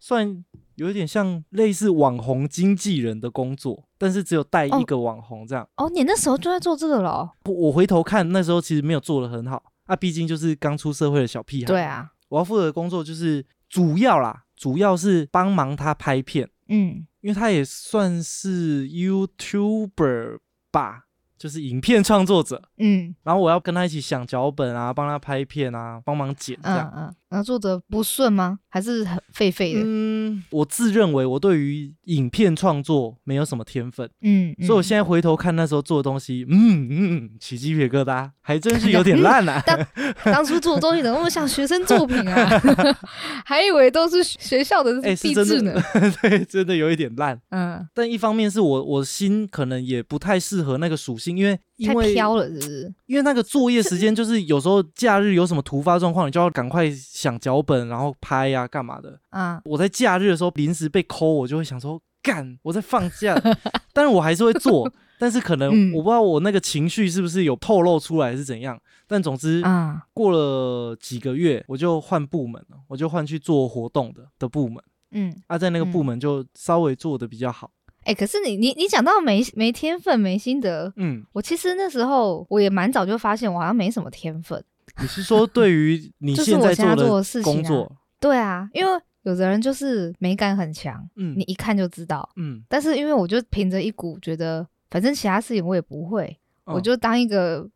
[0.00, 5.68] 算有一点像类似网红经纪人的工作，但是只有带一哦个网红这样。
[5.76, 7.30] 哦，你那时候就在做这个了哦。
[7.44, 11.66] 我我回头看那时候其实没有做的很好啊，毕竟就是刚出社会的小屁孩。
[11.66, 20.38] 对，啊，我要负责的工作就是主要啦，主要是帮忙他拍片，嗯因为他也算是 YouTuber
[20.72, 21.04] 吧，
[21.42, 22.62] 就是影片创作者。
[22.78, 26.88] 嗯然后我要跟他一起想脚本啊，帮他拍片啊，帮忙剪这样。
[26.94, 28.58] 嗯嗯，然后做的不顺吗？
[28.68, 29.80] 还是很废废的？
[29.82, 39.62] 嗯，我自认为我对于影片创作没有什么天分，嗯，所以我嗯现在回头看那时候做的东西，嗯嗯，起鸡皮疙瘩，还真是有点 烂啊。
[39.66, 39.86] 当
[40.24, 42.60] 当初做的东西怎么那么像学生作品啊？
[43.44, 45.82] 还以为都是学校的哎、是壁纸真的呢。
[46.22, 47.40] 对，真的有一点烂。
[47.50, 52.94] 嗯，但一方面是我我心可能也不太适合那个属性，因为因太为飘了，是不是？
[53.06, 59.18] 因为那个作业时间就是有时候假日有什么突发状况，你就要赶快想脚本，然后拍呀、干嘛的。
[59.30, 63.34] 啊，我在假日的时候临时被抠，我就会想说干，我在放假，
[63.92, 68.78] 但是我还是会做，但是可能嗯我不知道我那个情绪是不是有透露出来是怎样。
[69.08, 74.82] 但总之啊，过了几个月，我就换部门了，我就换去做活动的的部门。
[75.10, 77.70] 嗯，啊，在那个部嗯门就稍微做的比较好。
[78.04, 84.62] 哎、可是你你你讲到没没天分没心得，嗯，我其实那时候我也蛮早就发现我好像没什么天分。
[85.00, 87.90] 你是说对于你就是现在做的工作？
[88.20, 92.28] 对啊，因为有的人就是美感很强，嗯你一看就知道。
[92.36, 97.66] 嗯，但是因为我就凭着一股觉得，反正其他事情我也不会，我嗯就当一个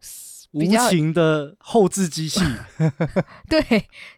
[0.52, 2.40] 无较情的后置机器。
[3.48, 3.62] 对，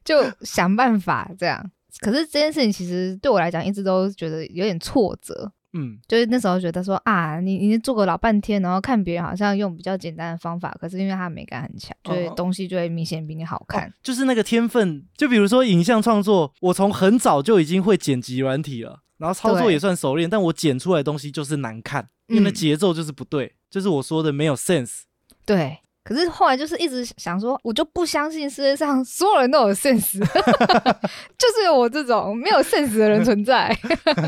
[0.04, 1.70] 就想办法这样。
[2.00, 5.52] 可是这件事情其实对我来讲，一直都觉得有点挫折。
[5.78, 5.98] 嗯。
[6.08, 13.88] 就是那时候觉得说啊，你你做个老半天，然后看别人好像用比较简单的方法，可是因为他美感很强，就会哦东西就会明显比你好看。
[13.88, 13.92] 哦。
[14.02, 25.02] 就是那个天分，就比如说影像创作，我从很早就已经会剪辑软体了，然后操作也算熟练，但我剪出来的东西就是难看，因为节奏就是不对，就是我说的没有 sense。
[25.44, 30.18] 对，可是后来就是一直想说，我就不相信世界上所有人都有 sense，
[31.36, 33.76] 就是有我这种没有 sense 的人存在。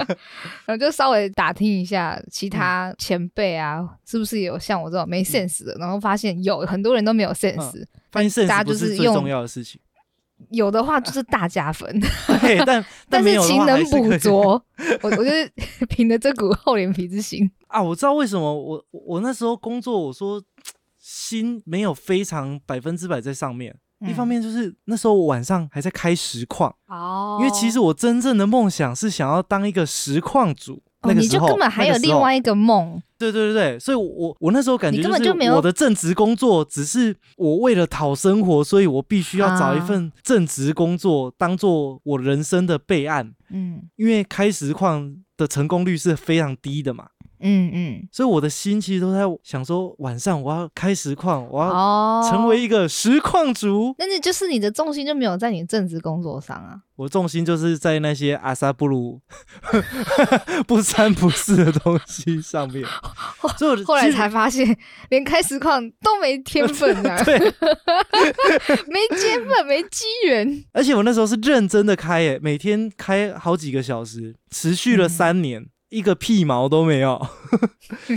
[0.66, 5.74] 然后就稍微打听一下其他前辈啊，是不是也有像我这种没 sense 的？
[5.78, 9.80] 然后发现有很多人都没有 sense，、发现大 sense 家就是是用最重要的事情，
[10.50, 11.88] 有的话就是大加分，
[12.42, 14.62] 对，但但是勤能补拙。
[15.02, 15.50] 我我就是
[15.90, 20.42] 凭着这股厚脸皮之心，啊，我知道为什么我我我那时候工作，我说
[21.10, 23.76] 心没有非常百分之百在上面。
[24.08, 30.82] 一方面就是那时候我晚上还在开实况，哦因为其实我真正的梦想是想要当一个实况主。
[31.02, 47.08] 那哦，你个时候，就根本还有另外一个梦，对对对对，所以我，我我那时候感觉你根本是就没有我的正职工作，只是我为了讨生活，所以我必须要找一啊份正职工作当做我人生的备案，嗯因为开实况的成功率是非常低的嘛。
[47.40, 53.94] 嗯嗯，所以我的心其实都在想说，晚上我要开实况，我要哦，成为一个实况主。
[53.98, 56.80] 那你就是你的重心就没有在你正职工作上啊。
[56.96, 59.18] 我重心就是在那些阿萨布鲁
[60.68, 62.84] 不三不四的东西上面。
[63.56, 64.76] 所以我后来才发现，
[65.08, 67.38] 连开实况都没天分啊， 对，
[68.86, 70.64] 没天分，没机缘。
[70.72, 77.20] 而且我那时候是认真的开，诶，每天开好几个小时，持续了嗯三年，一个屁毛都没有，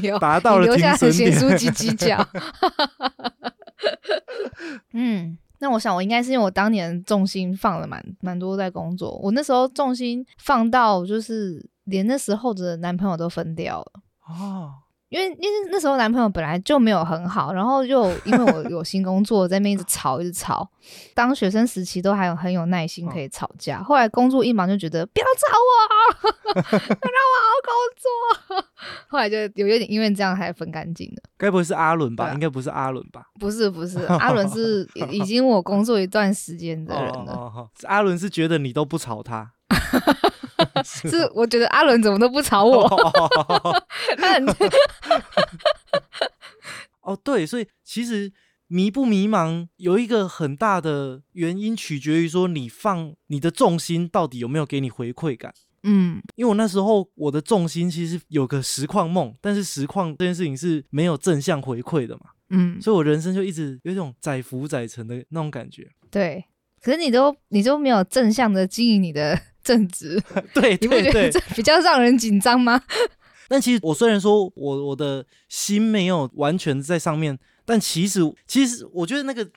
[0.01, 1.57] 有达到了你留下点。
[1.57, 2.25] 鸡鸡脚。
[4.93, 13.91] 嗯，那我想我应该是因为我当年重心放了蛮蛮多在工作，我那时候重心放到就是连那时候的男朋友都分掉了。
[14.27, 14.71] 哦，
[15.13, 20.67] 因为因为那时候男朋友本来就没有很好，然后又因为我 有新工作，在那边一直吵一直吵。
[21.13, 27.71] 当学生时期都还有很有耐心可以吵架，后来工作一忙就觉得不要吵我， 让我好好工
[28.57, 28.65] 作。
[29.07, 31.21] 后来就有有点因为这样才分干净的。
[31.37, 32.31] 该不会是阿伦吧？
[32.33, 33.27] 应该不是阿伦吧？
[33.39, 39.51] 不是不是，阿伦是已已经我工作一段时间的人了，哦哦哦阿伦是觉得你都不吵他，
[40.83, 42.87] 是我觉得阿伦怎么都不吵我，
[44.17, 44.45] 他很
[47.01, 48.31] 哦，对，所以其实
[48.67, 55.53] 迷不迷茫，有一个很大的原因取决于说你放你的重心到底有没有给你回馈感。
[55.85, 65.89] 嗯因为我那时候我的重心其实有个实况梦，但是实况这件事情是没有正向回馈的嘛，嗯，所以我人生就一直有一种载浮载沉的那种感觉。
[66.09, 66.45] 对。
[66.81, 70.21] 可是你都你都没有正向的经营你的正直，
[70.53, 72.81] 对你不觉对对得这，比较让人紧张吗？
[73.49, 79.47] 但其实我虽然说我我的心没有完全在上面，但其实其实我觉得那个，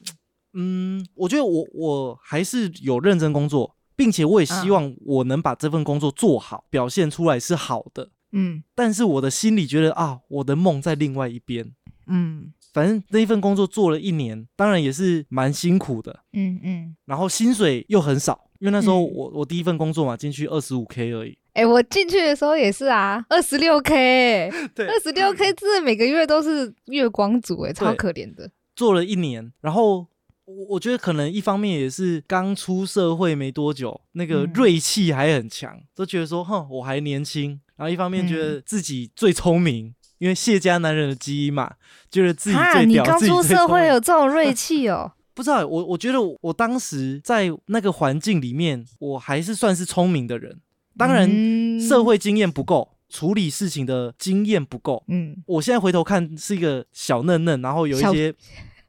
[0.54, 8.10] 嗯，我觉得我我还是有认真工作，并且我也希嗯望我能把这份工作做好，表现出来是好的。
[8.32, 11.72] 嗯但是我的心里觉得啊，我的梦在另外一边。
[12.08, 16.96] 嗯反正那一份工作做了一年，当然也是蛮辛苦的，嗯嗯。
[17.06, 21.38] 然后薪水又很少，因为那时候嗯我、我第一份工作嘛，进去二十五 K 而已。
[21.52, 28.50] 哎、我进去的时候也是啊，二十六 K， 对二十六 K，真的每个月都是月光族，哎，超可怜的。
[28.74, 30.06] 做了一年，然后
[30.46, 41.72] 我我觉得可能一方面也是刚出社会没多久，那个嗯锐气还很强，都觉得说哼我还年轻，然后一方面觉嗯得自己最聪明，因为谢家男人的基因嘛，
[42.10, 45.12] 觉得自己啊，最屌，你刚出社会有这种锐 气哦？
[45.36, 50.58] 不知道我我觉得我我当时在那个环境里面，我还是算是聪明的人，
[50.96, 58.34] 当然嗯社，会经验不够，处理事情的经验不够，嗯，我现在回头看是一个小嫩嫩，然后有一些，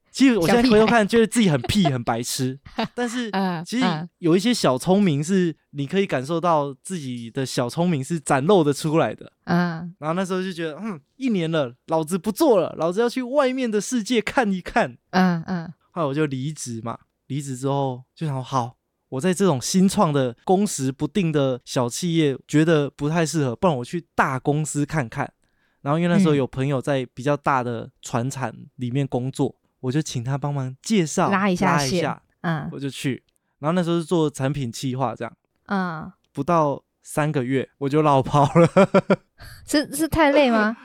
[0.10, 2.58] 其实我现在回头看觉得自己很屁很白痴，
[2.96, 9.32] 但是啊其实啊有一些小聪明是你可以感受到自己的小聪明是展露的出来的。
[9.44, 14.98] 嗯，然后那时候就觉得，嗯，一年了，老子不做了，老子要去外面的世界看一看。
[15.12, 18.78] 嗯嗯后来我就离职嘛，离职之后就想说好。
[19.10, 25.34] 我在这种新创的工时不定的小企业，觉得不太适合，不然我去大公司看看。
[25.82, 33.24] 然后因为那时候嗯有朋友在比较大的船厂里面工作，我就请他帮忙介绍拉一下线拉一下，嗯我就去。
[33.58, 35.34] 然后那时候是做产品企划，这样
[35.66, 38.70] 嗯，不到三个月我就落跑了。
[39.66, 40.78] 是是太累吗？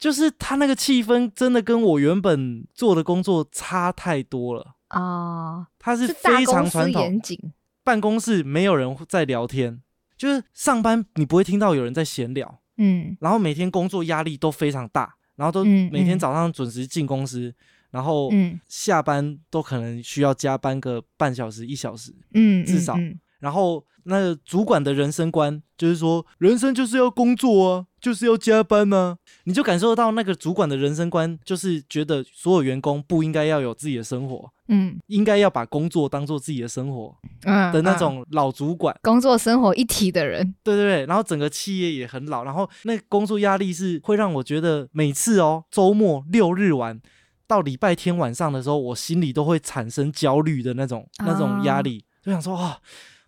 [0.00, 4.74] 就是他那个气氛真的跟我原本做的工作差太多了。
[4.88, 7.38] 哦，他是非常传统，严谨，
[7.84, 9.80] 办公室没有人在聊天，
[10.16, 17.54] 就是上班你不会听到有人在闲聊，嗯然后每天工作压力都非常大，然后都每天早上准时进公司，
[17.90, 34.98] 然后嗯下班都可能需要加班个半小时一小时，嗯，至少嗯然后那个主管的人生观就是说，人生就是要工作啊，就是要加班呢、你就感受到那个主管的人生观，就是觉得所有员工不应该要有自己的生活，嗯。
[35.06, 37.98] 应该要把工作当做自己的生活嗯的那嗯。
[37.98, 38.94] 种老主管。
[39.02, 47.00] 工作生活一体的人，对对对，然后整个企业也很老，然后那工作压力是会让我觉得每次哦，周末六日晚
[47.46, 52.78] 到礼拜天晚上的时候，我心里都会产生焦虑的那种那种压啊力，就想说啊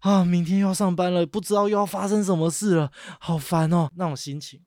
[0.02, 4.60] 啊，明天又要上班了，不知道又要发生什么事了，好烦哦，那种心情，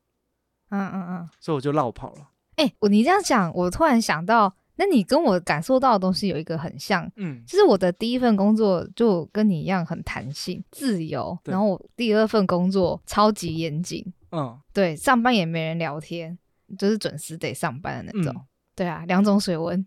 [0.69, 1.29] 嗯嗯嗯。
[1.39, 2.29] 所以我就绕跑了。
[2.55, 7.43] 哎、我你这样讲，我突然想到，那你跟我感受到的东西有一个很像，嗯。
[7.45, 14.57] 就是我的第一份工作就跟你一样很弹性、自由，然后我第二份工作超级严谨，嗯。
[14.73, 16.37] 对，上班也没人聊天，
[16.79, 18.45] 就是准时得上班的那种，嗯。
[18.73, 19.85] 对啊，两种水温。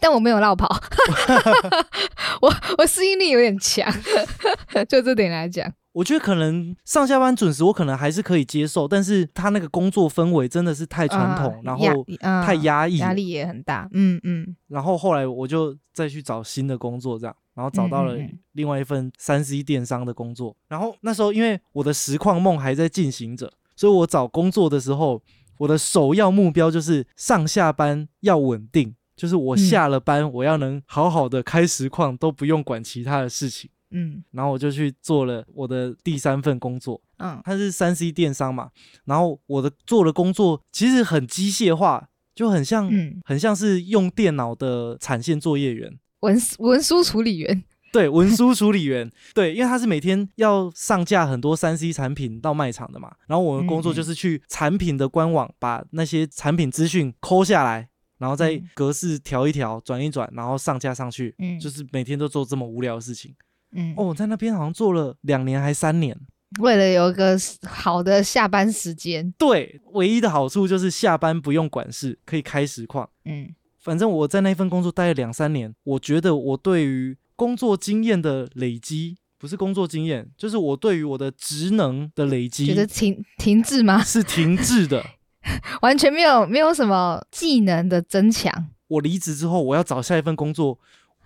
[0.00, 0.68] 但我没有绕跑，
[2.42, 3.92] 我我适应力有点强，
[4.88, 14.56] 就这点来讲，我觉得可能上下班准时，我可能还是可以接受，但是他那个工作氛围真的是太传统，啊然压后嗯太压抑了，压力也很大，嗯嗯。
[14.68, 18.16] 然后后来我就再去找新的工作，这样，然后找到了
[18.52, 20.54] 另外一份三 C 电商的工作。
[20.68, 25.20] 然后那时候因为我的实况梦还在进行着，所以我找工作的时候，
[25.58, 33.68] 我的首要目标就是上下班要稳定，就是我嗯下了班我要能好好的开实况，都不用管其他的事情。
[33.90, 38.70] 嗯然后我就去做了我的第三份工作，嗯它是三 C 电商嘛。
[39.06, 45.98] 然后我的做的工作其实很机械化，就很像、嗯，很像是用电脑的产线作业员。
[46.20, 63.34] 文文书处理员，对，文书处理员，对，因为他是每天要上架很多三 C 产品到卖场的嘛，然后我们工作就是去产品的官网把那些产品资讯抠下来，然后再嗯格式调一调、转一转，然后上架上去，嗯，就是每天都做这么无聊的事情。
[63.72, 66.18] 嗯哦，我在那边好像做了两年还三年。
[66.60, 73.08] 为了有一个好的下班时间，对，唯一的好处就是下班不用管事，可以开实况。
[73.24, 84.02] 嗯反正我在那份工作待了两三年，我觉得我对于工作经验的累积，不是工作经验，就是我对于我的职能的累积觉得停停滞吗？
[84.02, 85.04] 是停滞的。
[85.82, 90.78] 完全没有没有什么技能的增强，我离职之后我要找下一份工作，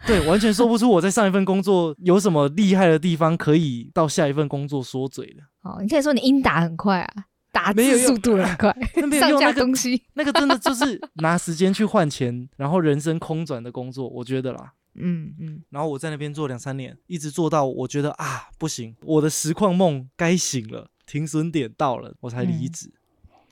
[0.07, 5.43] 对，完全说不出我在上一份工作有什么厉害的地方可以到下一份工作说嘴的。
[5.63, 10.03] 哦，你可以说你音打很快啊，打没有用字速度很快， 那没有用那个东西。
[10.15, 14.73] 那个真的就是拿时间去换钱，然后人生空转的工作，我觉得啦。
[14.95, 22.93] 嗯嗯，然后我在那边做两三年，一直做到我觉得啊不行，我的实况梦该醒了，停损点到了，我才离职。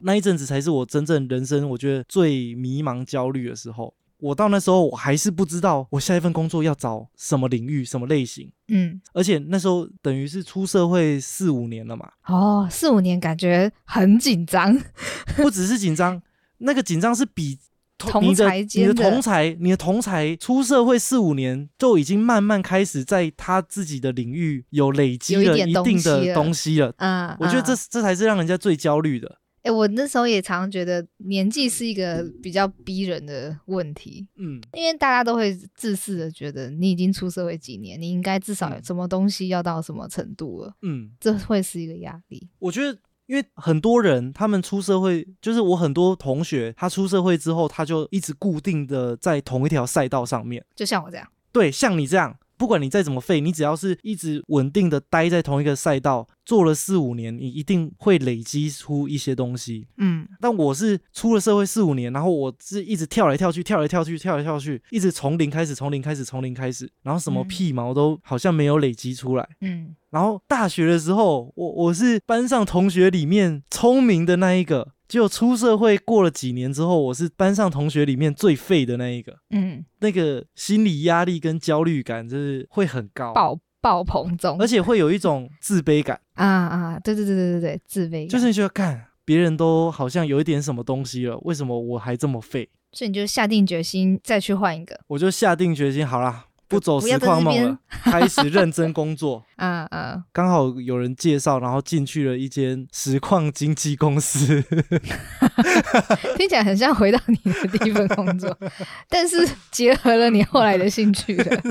[0.02, 3.94] 那一阵子才是我真正人生我觉得最迷茫焦虑的时候。
[4.22, 14.78] 我到那时候我还是不知道我下一份工作要找什么领域、什么类型，嗯，而且那时候等于是出社会四五年了嘛，哦，四五年感觉很紧张。
[15.36, 16.20] 不只是紧张，
[16.58, 17.58] 那个紧张是比
[17.96, 26.92] 同你的你的同才，你的同才出社会四五年，就已经慢慢开始在他自己的领域有累积了一定的东西了。
[26.98, 29.38] 嗯，我觉得这嗯这才是让人家最焦虑的。
[29.62, 42.48] 哎、我那时候也常常觉得年纪是一个比较逼人的问题，嗯，因为大家都会自私的觉得你已经出社会几年，你应该至少有嗯什么东西要到什么程度了，嗯，这会是一个压力。
[42.58, 42.98] 我觉得。
[43.26, 50.66] 因为很多人他们出社会，就是我很多同学，他出社会之后，他就一直固定的在同一条赛道上面。
[50.74, 59.88] 就像我这样，对，像你这样，不管你再怎么废，你只要是一直稳定的待在同一个赛道，做了四五年，你一定会累积出一些东西。
[59.96, 69.48] 嗯但我是出了社会四五年，然后我是一直跳来跳去，跳来跳去，跳来跳去，一直从零开始，从零开始，从零开始，然后什么嗯屁毛都好像没有累积出来。
[69.62, 84.56] 嗯，然后大学的时候，我我是班上同学里面聪明的那一个，结果出社会过了几年之后，我是班上同学里面最废的那一个，嗯，那个心理压力跟焦虑感就是会很高，爆爆棚中。
[84.60, 92.70] 而且会有一种自卑感， 啊啊，对对对对对对，自卑感，就是你觉得干别人都好像有一点什么东西了，为什么我还这么废？
[92.92, 99.44] 所以你就下定决心再去换一个，我就下定决心，好啦，不走实况梦了， 开始认真工作。
[99.56, 104.62] 啊 啊，刚好有人介绍，然后进去了一间实况经纪公司。
[106.38, 108.56] 听起来很像回到你的第一份工作，
[109.10, 109.36] 但是
[109.72, 111.62] 结合了你后来的兴趣了。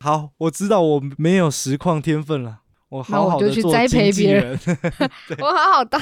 [0.00, 2.58] 好，我知道我没有实况天分了，
[2.94, 4.78] 我那好好就去栽培别人人，
[5.42, 6.00] 我好好当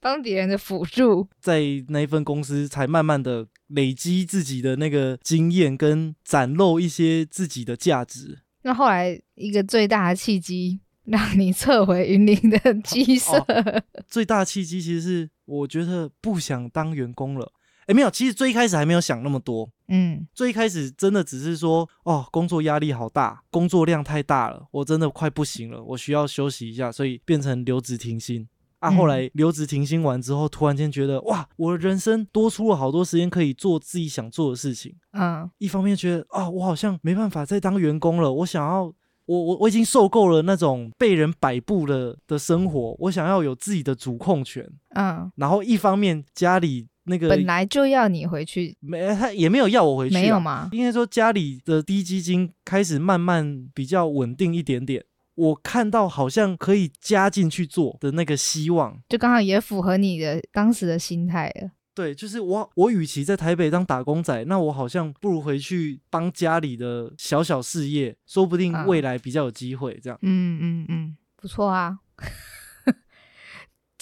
[0.00, 1.28] 当别人的辅助。
[1.38, 8.38] 在那一份公司才慢慢的累积自己的那个经验，跟展露一些自己的价值。
[8.62, 13.36] 那后来一个最大的契机，让你撤回云林的 鸡舍。
[13.36, 17.52] 哦最大契机其实是我觉得不想当员工了。
[17.86, 28.48] 诶，没有，其实最一开始还没有想那么多，嗯最一开始真的只是说，哦，工作压力好大，工作量太大了，我真的快不行了，我需要休息一下，所以变成留职停薪。
[28.78, 34.94] 啊，嗯后来留职停薪完之后，突然间觉得，哇，我的人生多出了好多时间可以做自己想做的事情。
[35.12, 38.94] 嗯一方面觉得，啊，我好像没办法再当员工了，我想要，我
[39.26, 44.68] 我我已经受够了那种被人摆布的的生活，我想要有自己的主控权。
[44.96, 50.68] 嗯，然后一方面家里那个本来就要你回去，没他也没有要我回去、啊，没有吗？
[50.72, 59.00] 应该说家里的低基金开始慢慢比较稳定一点点，我看到好像可以加进去做的那个希望。
[59.08, 61.70] 就刚好也符合你的当时的心态了。
[61.94, 70.00] 对，就是我，我与其在台北当打工仔，那我好像不如回去帮家里的小小事业，说不定啊未来比较有机会。
[70.02, 71.98] 这样，嗯嗯嗯，不错啊。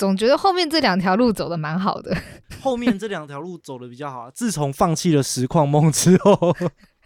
[0.01, 2.17] 总觉得后面这两条路走的蛮好的。
[2.63, 4.31] 后面这两条路走的比较好啊。
[4.35, 6.57] 自从放弃了实况梦之后，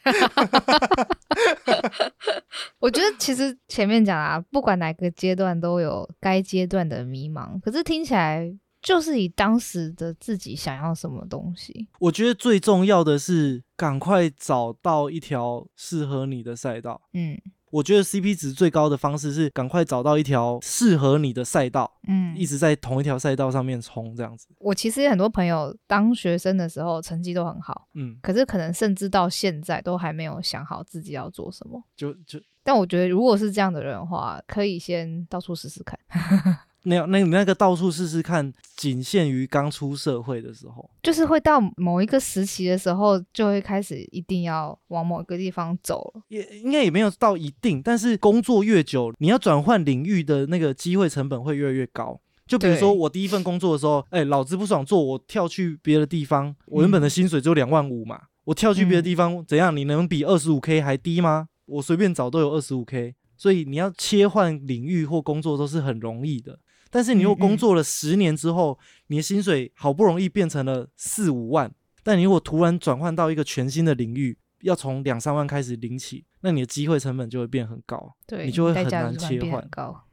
[2.78, 8.48] 我觉得其实前面讲啊，不管哪个阶段都有该阶段的迷茫，可是听起来
[8.80, 11.88] 就是以当时的自己想要什么东西。
[11.98, 17.02] 我觉得最重要的是赶快找到一条适合你的赛道。
[17.12, 17.36] 嗯
[17.74, 24.46] 我觉得 CP 值最高的方式是赶快找到一条适合你的赛道，嗯一，直在同一条赛道上面冲，这样子。
[24.60, 31.82] 我其实很多朋友当学生的时候成绩都很好，嗯，可是可能甚至到现在都还没有想好自己要做什么。
[31.96, 35.98] 就就但我觉得，如果是这样的人的话，可以先到处试试看。
[36.84, 40.88] 那样那你那个到处试试看，仅限于刚出社会的时候。
[41.02, 46.22] 就是会到某一个时期的时候，就会开始一定要往某个地方走了。
[46.28, 52.20] 也应该也没有到一定，但是工作越久，你要转换领域的那个机会成本会越来越高。
[52.46, 59.74] 就比如说我第一份工作的时候，哎、老子不爽做，我跳去别的地方，我原本的薪水只有两万五嘛，我跳去别的地方、怎样？
[59.74, 61.48] 你能比二十五 k 还低吗？
[61.64, 66.58] 我随便找都有二十五 k，所以你要切换领域或工作都是很容易的。
[66.94, 68.78] 但是你如果嗯嗯工作了十年之后，
[69.08, 71.68] 你的薪水好不容易变成了四五万，
[72.04, 78.14] 但你如果突然转换到一个全新的领域，要从两三万开始领起，那你的机会成本就会变很高。
[78.28, 80.04] 对，你就会很难切换高。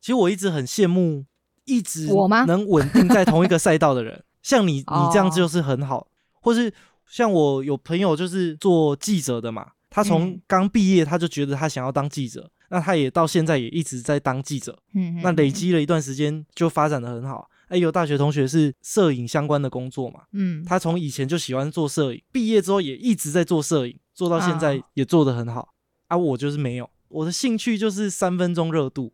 [0.00, 1.26] 其实我一直很羡慕
[1.66, 6.08] 一直我吗能稳定在同一个赛道的人，像你， 你这样哦就是很好。
[6.40, 6.72] 或是
[7.06, 17.50] 像我有朋友就是做记者的嘛，他从嗯刚毕业他就觉得他想要当记者，那他也到现在也一直在当记者，嗯，那嗯累积了一段时间就发展的很好。
[17.68, 25.68] 哎，有大学同学是摄影相关的工作嘛，嗯，他从以前就喜欢做摄影，毕业之后也一直在做摄影，做到现在啊也做得很好。
[26.08, 29.12] 啊，我就是没有，我的兴趣就是三分钟热度，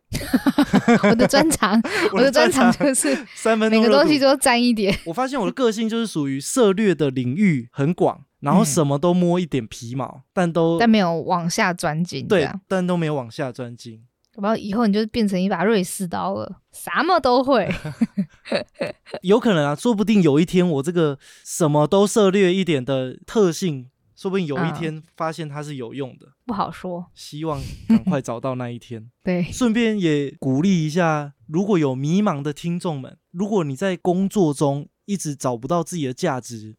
[1.07, 1.79] 我的专长，
[2.11, 3.79] 我的专长就是三分每。
[3.79, 4.97] 个东西都沾一点。
[5.05, 14.03] 我发现我的个性就是属于涉猎的领域很广，然后嗯什么都摸一点皮毛，但都但没有往下钻进，这对样，但都没有往下钻进。
[14.39, 17.67] 然后以后你就变成一把瑞士刀了，什么都会。
[19.23, 26.27] 有可能啊，说不定有一天我这个什么都涉略一点的特性，说不定有一嗯天发现它是有用的。
[26.45, 27.07] 不好说。
[27.15, 27.59] 希望
[27.89, 29.09] 赶快找到那一天。
[29.23, 36.75] 对，顺便也鼓励一下，如果有迷茫的听众们，如果你在工作中一直找不到自己的价值，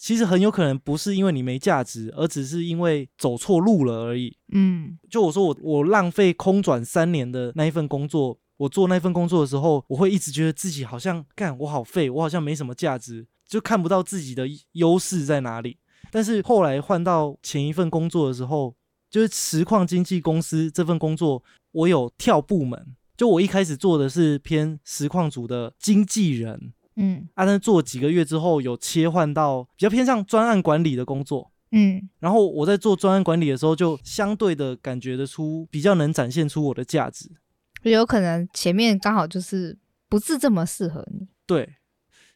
[0.00, 4.34] 其实很有可能不是因为你没价值，而只是因为走错路了而已。
[4.50, 15.76] 嗯，就我说我我浪费空转三年的那一份工作，我做那份工作的时候，我会一直觉得自己好像干我好废，我好像没什么价值，就看不到自己的优势在哪里。
[16.10, 18.74] 但是后来换到前一份工作的时候，
[19.10, 22.96] 就是实况经纪公司这份工作，我有跳部门。
[23.18, 31.50] 就我一开始做的是偏实况组的经纪人，嗯啊，但是做几个月之后，有切换到比较偏向专案管理的工作。
[31.72, 37.30] 嗯然后我在做专案管理的时候，就相对的感觉得出，比较能展现出我的价值。
[37.82, 39.78] 有可能前面刚好就是
[40.08, 41.28] 不是这么适合你。
[41.46, 41.76] 对，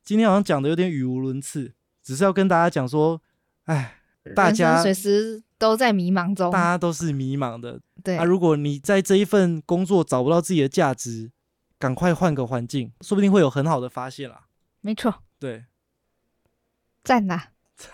[0.04, 3.20] 今天好像讲的有点语无伦次，只是要跟大家讲说，
[3.64, 3.96] 哎，
[4.34, 6.62] 大家随时都在迷茫中大。
[6.62, 7.80] 家都是迷茫的。
[8.02, 11.30] 对啊，，如果你在这一份工作找不到自己的价值，
[11.78, 14.43] 赶快换个环境，说不定会有很好的发现啦。
[14.84, 15.64] 没错，对，
[17.02, 17.48] 赞啦！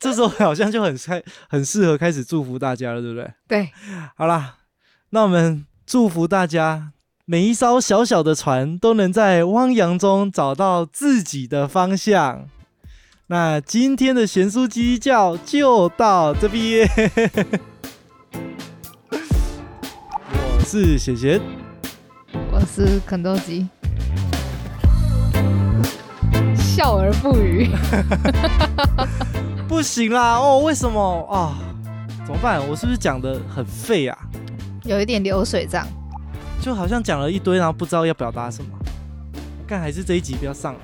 [0.00, 3.32] 这时候好像就很开，很适合开始祝福大家了，对不对？
[3.46, 3.70] 对，
[4.16, 4.56] 好啦，
[5.10, 6.90] 那我们祝福大家，
[7.24, 12.48] 每一艘小小的船都能在汪洋中找到自己的方向。
[13.28, 16.88] 那今天的咸酥鸡叫就到这边，
[20.32, 21.40] 我是贤贤，
[22.60, 23.66] 我是肯德基，
[26.54, 27.70] 笑而不语。
[29.66, 31.56] 不行啦哦，为什么啊？
[32.26, 32.60] 怎么办？
[32.68, 34.18] 我是不是讲的很废啊？
[34.84, 35.86] 有一点流水账。
[36.60, 38.70] 就好像讲了一堆，然后不知道要表达什么。
[39.66, 40.80] 干还是这一集不要上了。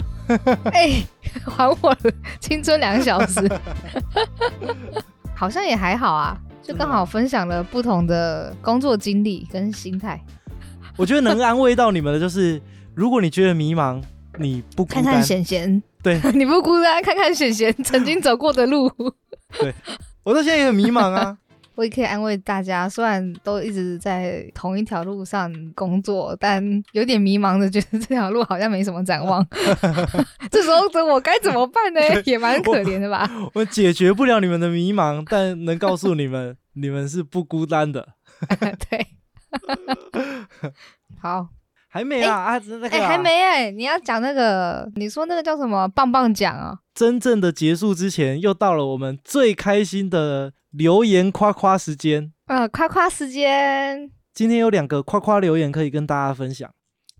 [0.73, 1.05] 哎、
[1.45, 1.95] 还我
[2.41, 3.47] 青春两小时，
[5.37, 10.19] 好像也还好啊，就刚好分享了不同的工作经历跟心态，
[10.97, 12.61] 我觉得能安慰到你们的就是，
[12.95, 14.03] 如果你觉得迷茫，
[14.39, 18.91] 你不孤单，看看贤贤，对 你不孤单，看看贤贤曾经走过的路。
[19.61, 19.75] 对
[20.25, 21.37] 我到现在也很迷茫啊。
[21.75, 29.47] 我也可以安慰大家，虽然都一直在同一条路上工作，但有点迷茫的，觉得这条路好像没什么展望。
[30.51, 32.01] 这时候的我该怎么办呢？
[32.25, 33.31] 也蛮可怜的吧。
[33.53, 38.09] 我解决不了你们的迷茫，但能告诉你们，你们是不孤单的。
[38.89, 39.07] 对，
[41.21, 41.49] 好，
[41.89, 43.19] 还没啊、啊，那个、还。
[43.19, 46.79] 没哎、你要讲那个，你说那个叫什么棒棒奖啊？
[46.95, 52.33] 真正的结束之前，又到了我们最开心的留言夸夸时间。
[52.47, 56.71] 呃，夸夸时间，今天有两个夸夸留言可以跟大家分享。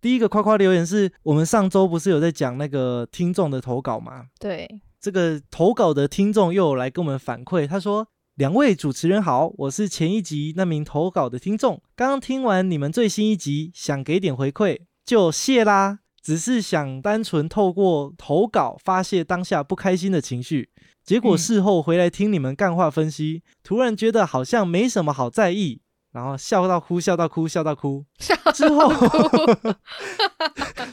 [0.01, 4.27] 第一个夸夸留言是我们上周不是有在讲那个听众的投稿吗？
[4.39, 4.69] 对，
[5.01, 8.07] 这个投稿的听众又有来跟我们反馈，他说
[8.37, 16.01] ：“两位主持人好，我是前一集那名投稿的听众，刚刚听完你们最新一集，想给点回馈，就谢啦。
[16.23, 20.69] 只是想单纯透过投稿发泄当下不开心的情绪，
[21.03, 25.81] 结果嗯事后回来听你们干话分析，突然觉得好像没什么好在意，
[26.13, 28.05] 然后笑到哭，笑到哭，笑到哭。
[28.53, 28.93] 之后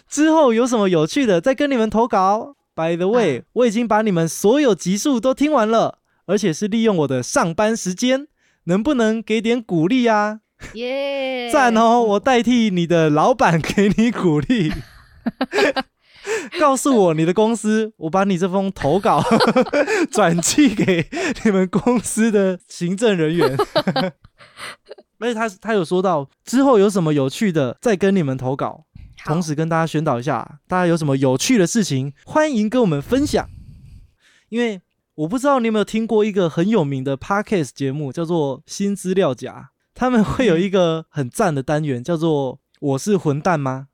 [0.08, 2.56] 之后有什么有趣的，再跟你们投稿。
[2.74, 8.28] By the way，、啊我已经把你们所有集数都听完了，而且是利用我的上班时间，
[8.66, 10.40] 能不能给点鼓励啊？
[10.74, 12.02] 耶， 赞哦！
[12.02, 14.72] 我代替你的老板给你鼓励，
[16.60, 19.22] 告诉我你的公司，我把你这封投稿
[20.12, 21.08] 转寄给
[21.44, 23.58] 你们公司的行政人员。
[25.20, 28.86] 而且他他有说到之后有什么有趣的，再跟你们投稿。
[29.26, 33.50] 同时跟大家宣导一下，大家有什么有趣的事情，欢迎跟我们分享。
[34.50, 34.82] 因为
[35.16, 39.52] 我不知道你有没有听过一个很有名的 podcast 节目，叫做《新资料夹》，
[39.94, 43.90] 他们会有一个很赞的单元，叫做“我是混蛋吗”？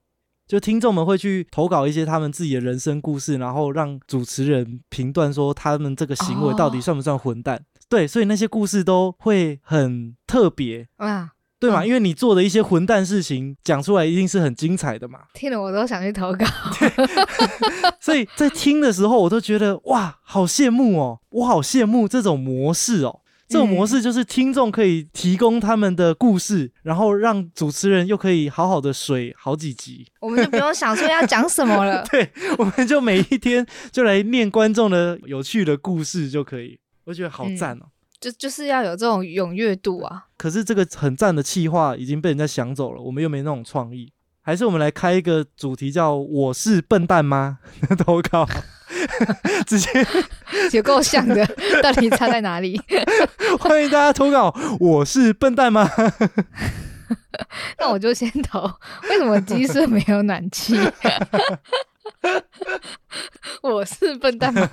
[0.47, 7.65] 就听众们会去投稿一些他们自己的人生故事，然后让主持人评断说他们这个行为到底哦算不算混蛋。
[7.89, 11.83] 对，所以那些故事都会很特别，哇，对嘛？
[11.83, 15.19] 嗯因为你做的一些混蛋事情讲出来一定是很精彩的嘛。
[15.33, 16.45] 听了我都想去投稿。
[17.99, 21.19] 所以在听的时候，我都觉得哇，好羡慕哦！
[21.31, 23.21] 我好羡慕这种模式哦。
[23.47, 30.05] 这种模式就是听众可以提供他们的故事，然后让主持人又可以好好的水好几集。
[30.21, 32.05] 我们就不用想说要讲什么了。
[32.11, 36.79] 对，我们就每一天就来念观众的有趣的故事就可以。
[37.05, 37.87] 我觉得好赞哦。
[38.19, 40.25] 就就是要有这种踊跃度啊！
[40.37, 44.11] 可是这个很赞的气话已经被人家想走了，我们又没那种创意。
[44.41, 47.59] 还是我们来开一个主题叫“我是笨蛋吗”
[47.99, 48.47] 投稿，
[49.67, 49.89] 直接
[50.73, 51.45] 有够像的，
[51.83, 52.81] 到底差在哪里？
[53.59, 54.53] 欢迎大家投稿。
[54.79, 55.87] 我是笨蛋吗？
[57.77, 58.61] 那我就先投。
[59.09, 60.75] 为什么鸡舍没有暖气？
[63.61, 64.67] 我是笨蛋吗？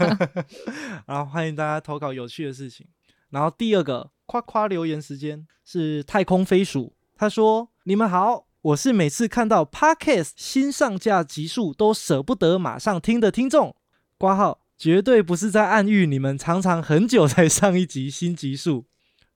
[1.07, 2.87] 然后欢迎大家投稿有趣的事情。
[3.31, 13.75] 然后第二个夸夸留言时间是太空飞鼠，他说：“你们好，我是每次看到 Podcast 新上架集数都舍不得马上听的听众。
[14.19, 18.87] 挂号绝对不是在暗喻你们常常很久才上一集新集数。”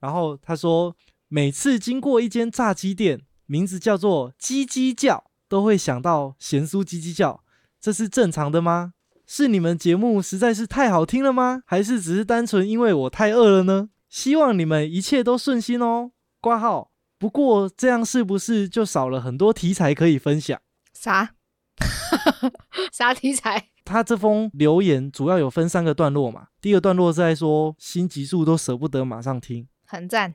[0.01, 0.97] 然后他说
[1.29, 7.43] ：“每次经过一间炸鸡店，名字叫做鸡鸡叫，都会想到咸酥鸡鸡叫，
[7.81, 8.95] 这是正常的吗？”
[9.33, 11.63] 是你们节目实在是太好听了吗？
[11.65, 13.91] 还是只是单纯因为我太饿了呢？
[14.09, 16.11] 希望你们一切都顺心哦。
[16.41, 16.91] 挂号。
[17.17, 20.61] 不过这样是不是就少了很多题材可以分享？
[20.93, 21.37] 啥？
[22.91, 23.69] 啥题材？
[23.85, 26.49] 他这封留言主要有分三个段落嘛。
[26.61, 30.35] 第一个段落是在说新集数都舍不得马上听，很赞，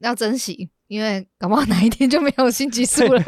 [0.00, 3.22] 要珍惜，因为搞不好哪一天就没有新激素了。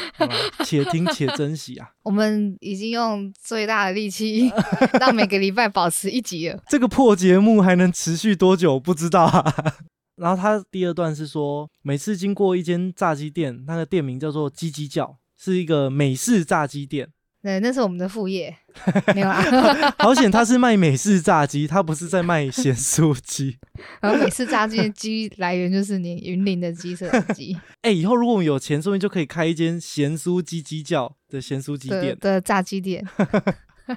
[0.64, 1.88] 且听且珍惜啊。
[2.02, 4.50] 我们已经用最大的力气，
[4.98, 6.60] 让每个礼拜保持一集了。
[6.68, 8.80] 这个破节目还能持续多久？
[8.80, 9.54] 不知道啊。
[10.16, 17.08] 然后他第二段是说，每次经过一间炸鸡店，那个店名叫做“鸡鸡叫”，是一个美式炸鸡店。
[17.44, 18.56] 对，那是我们的副业，
[19.14, 19.42] 没有啦。
[20.00, 23.58] 好险，他是卖美式炸鸡，他不是在卖 咸酥鸡。
[24.00, 33.06] 然后美式炸鸡的鸡来源就是你云林的鸡舍的鸡哎、以后如果我们有钱，说不定就可以开一间咸酥鸡鸡叫的咸酥鸡的店，的炸鸡店。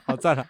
[0.04, 0.45] 好赞啊！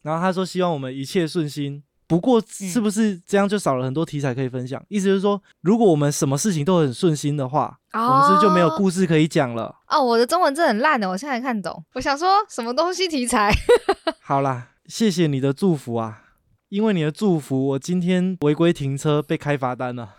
[0.00, 1.82] 然后他说希望我们一切顺心。
[2.08, 4.82] 不过是不是这样就少了很多题材可以分享？
[4.88, 9.76] 意思就是说，如果我们什么事情都很顺心的话，我们就没有故事可以讲了。
[9.86, 11.84] 哦，我的中文真的很烂的，我现在看懂。
[11.92, 13.52] 我想说什么东西题材？
[14.24, 16.22] 好啦，谢谢你的祝福啊！
[16.70, 20.14] 因为你的祝福，我今天违规停车被开罚单了，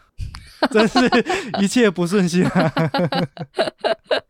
[0.72, 1.00] 真是
[1.60, 2.74] 一切不顺心啊！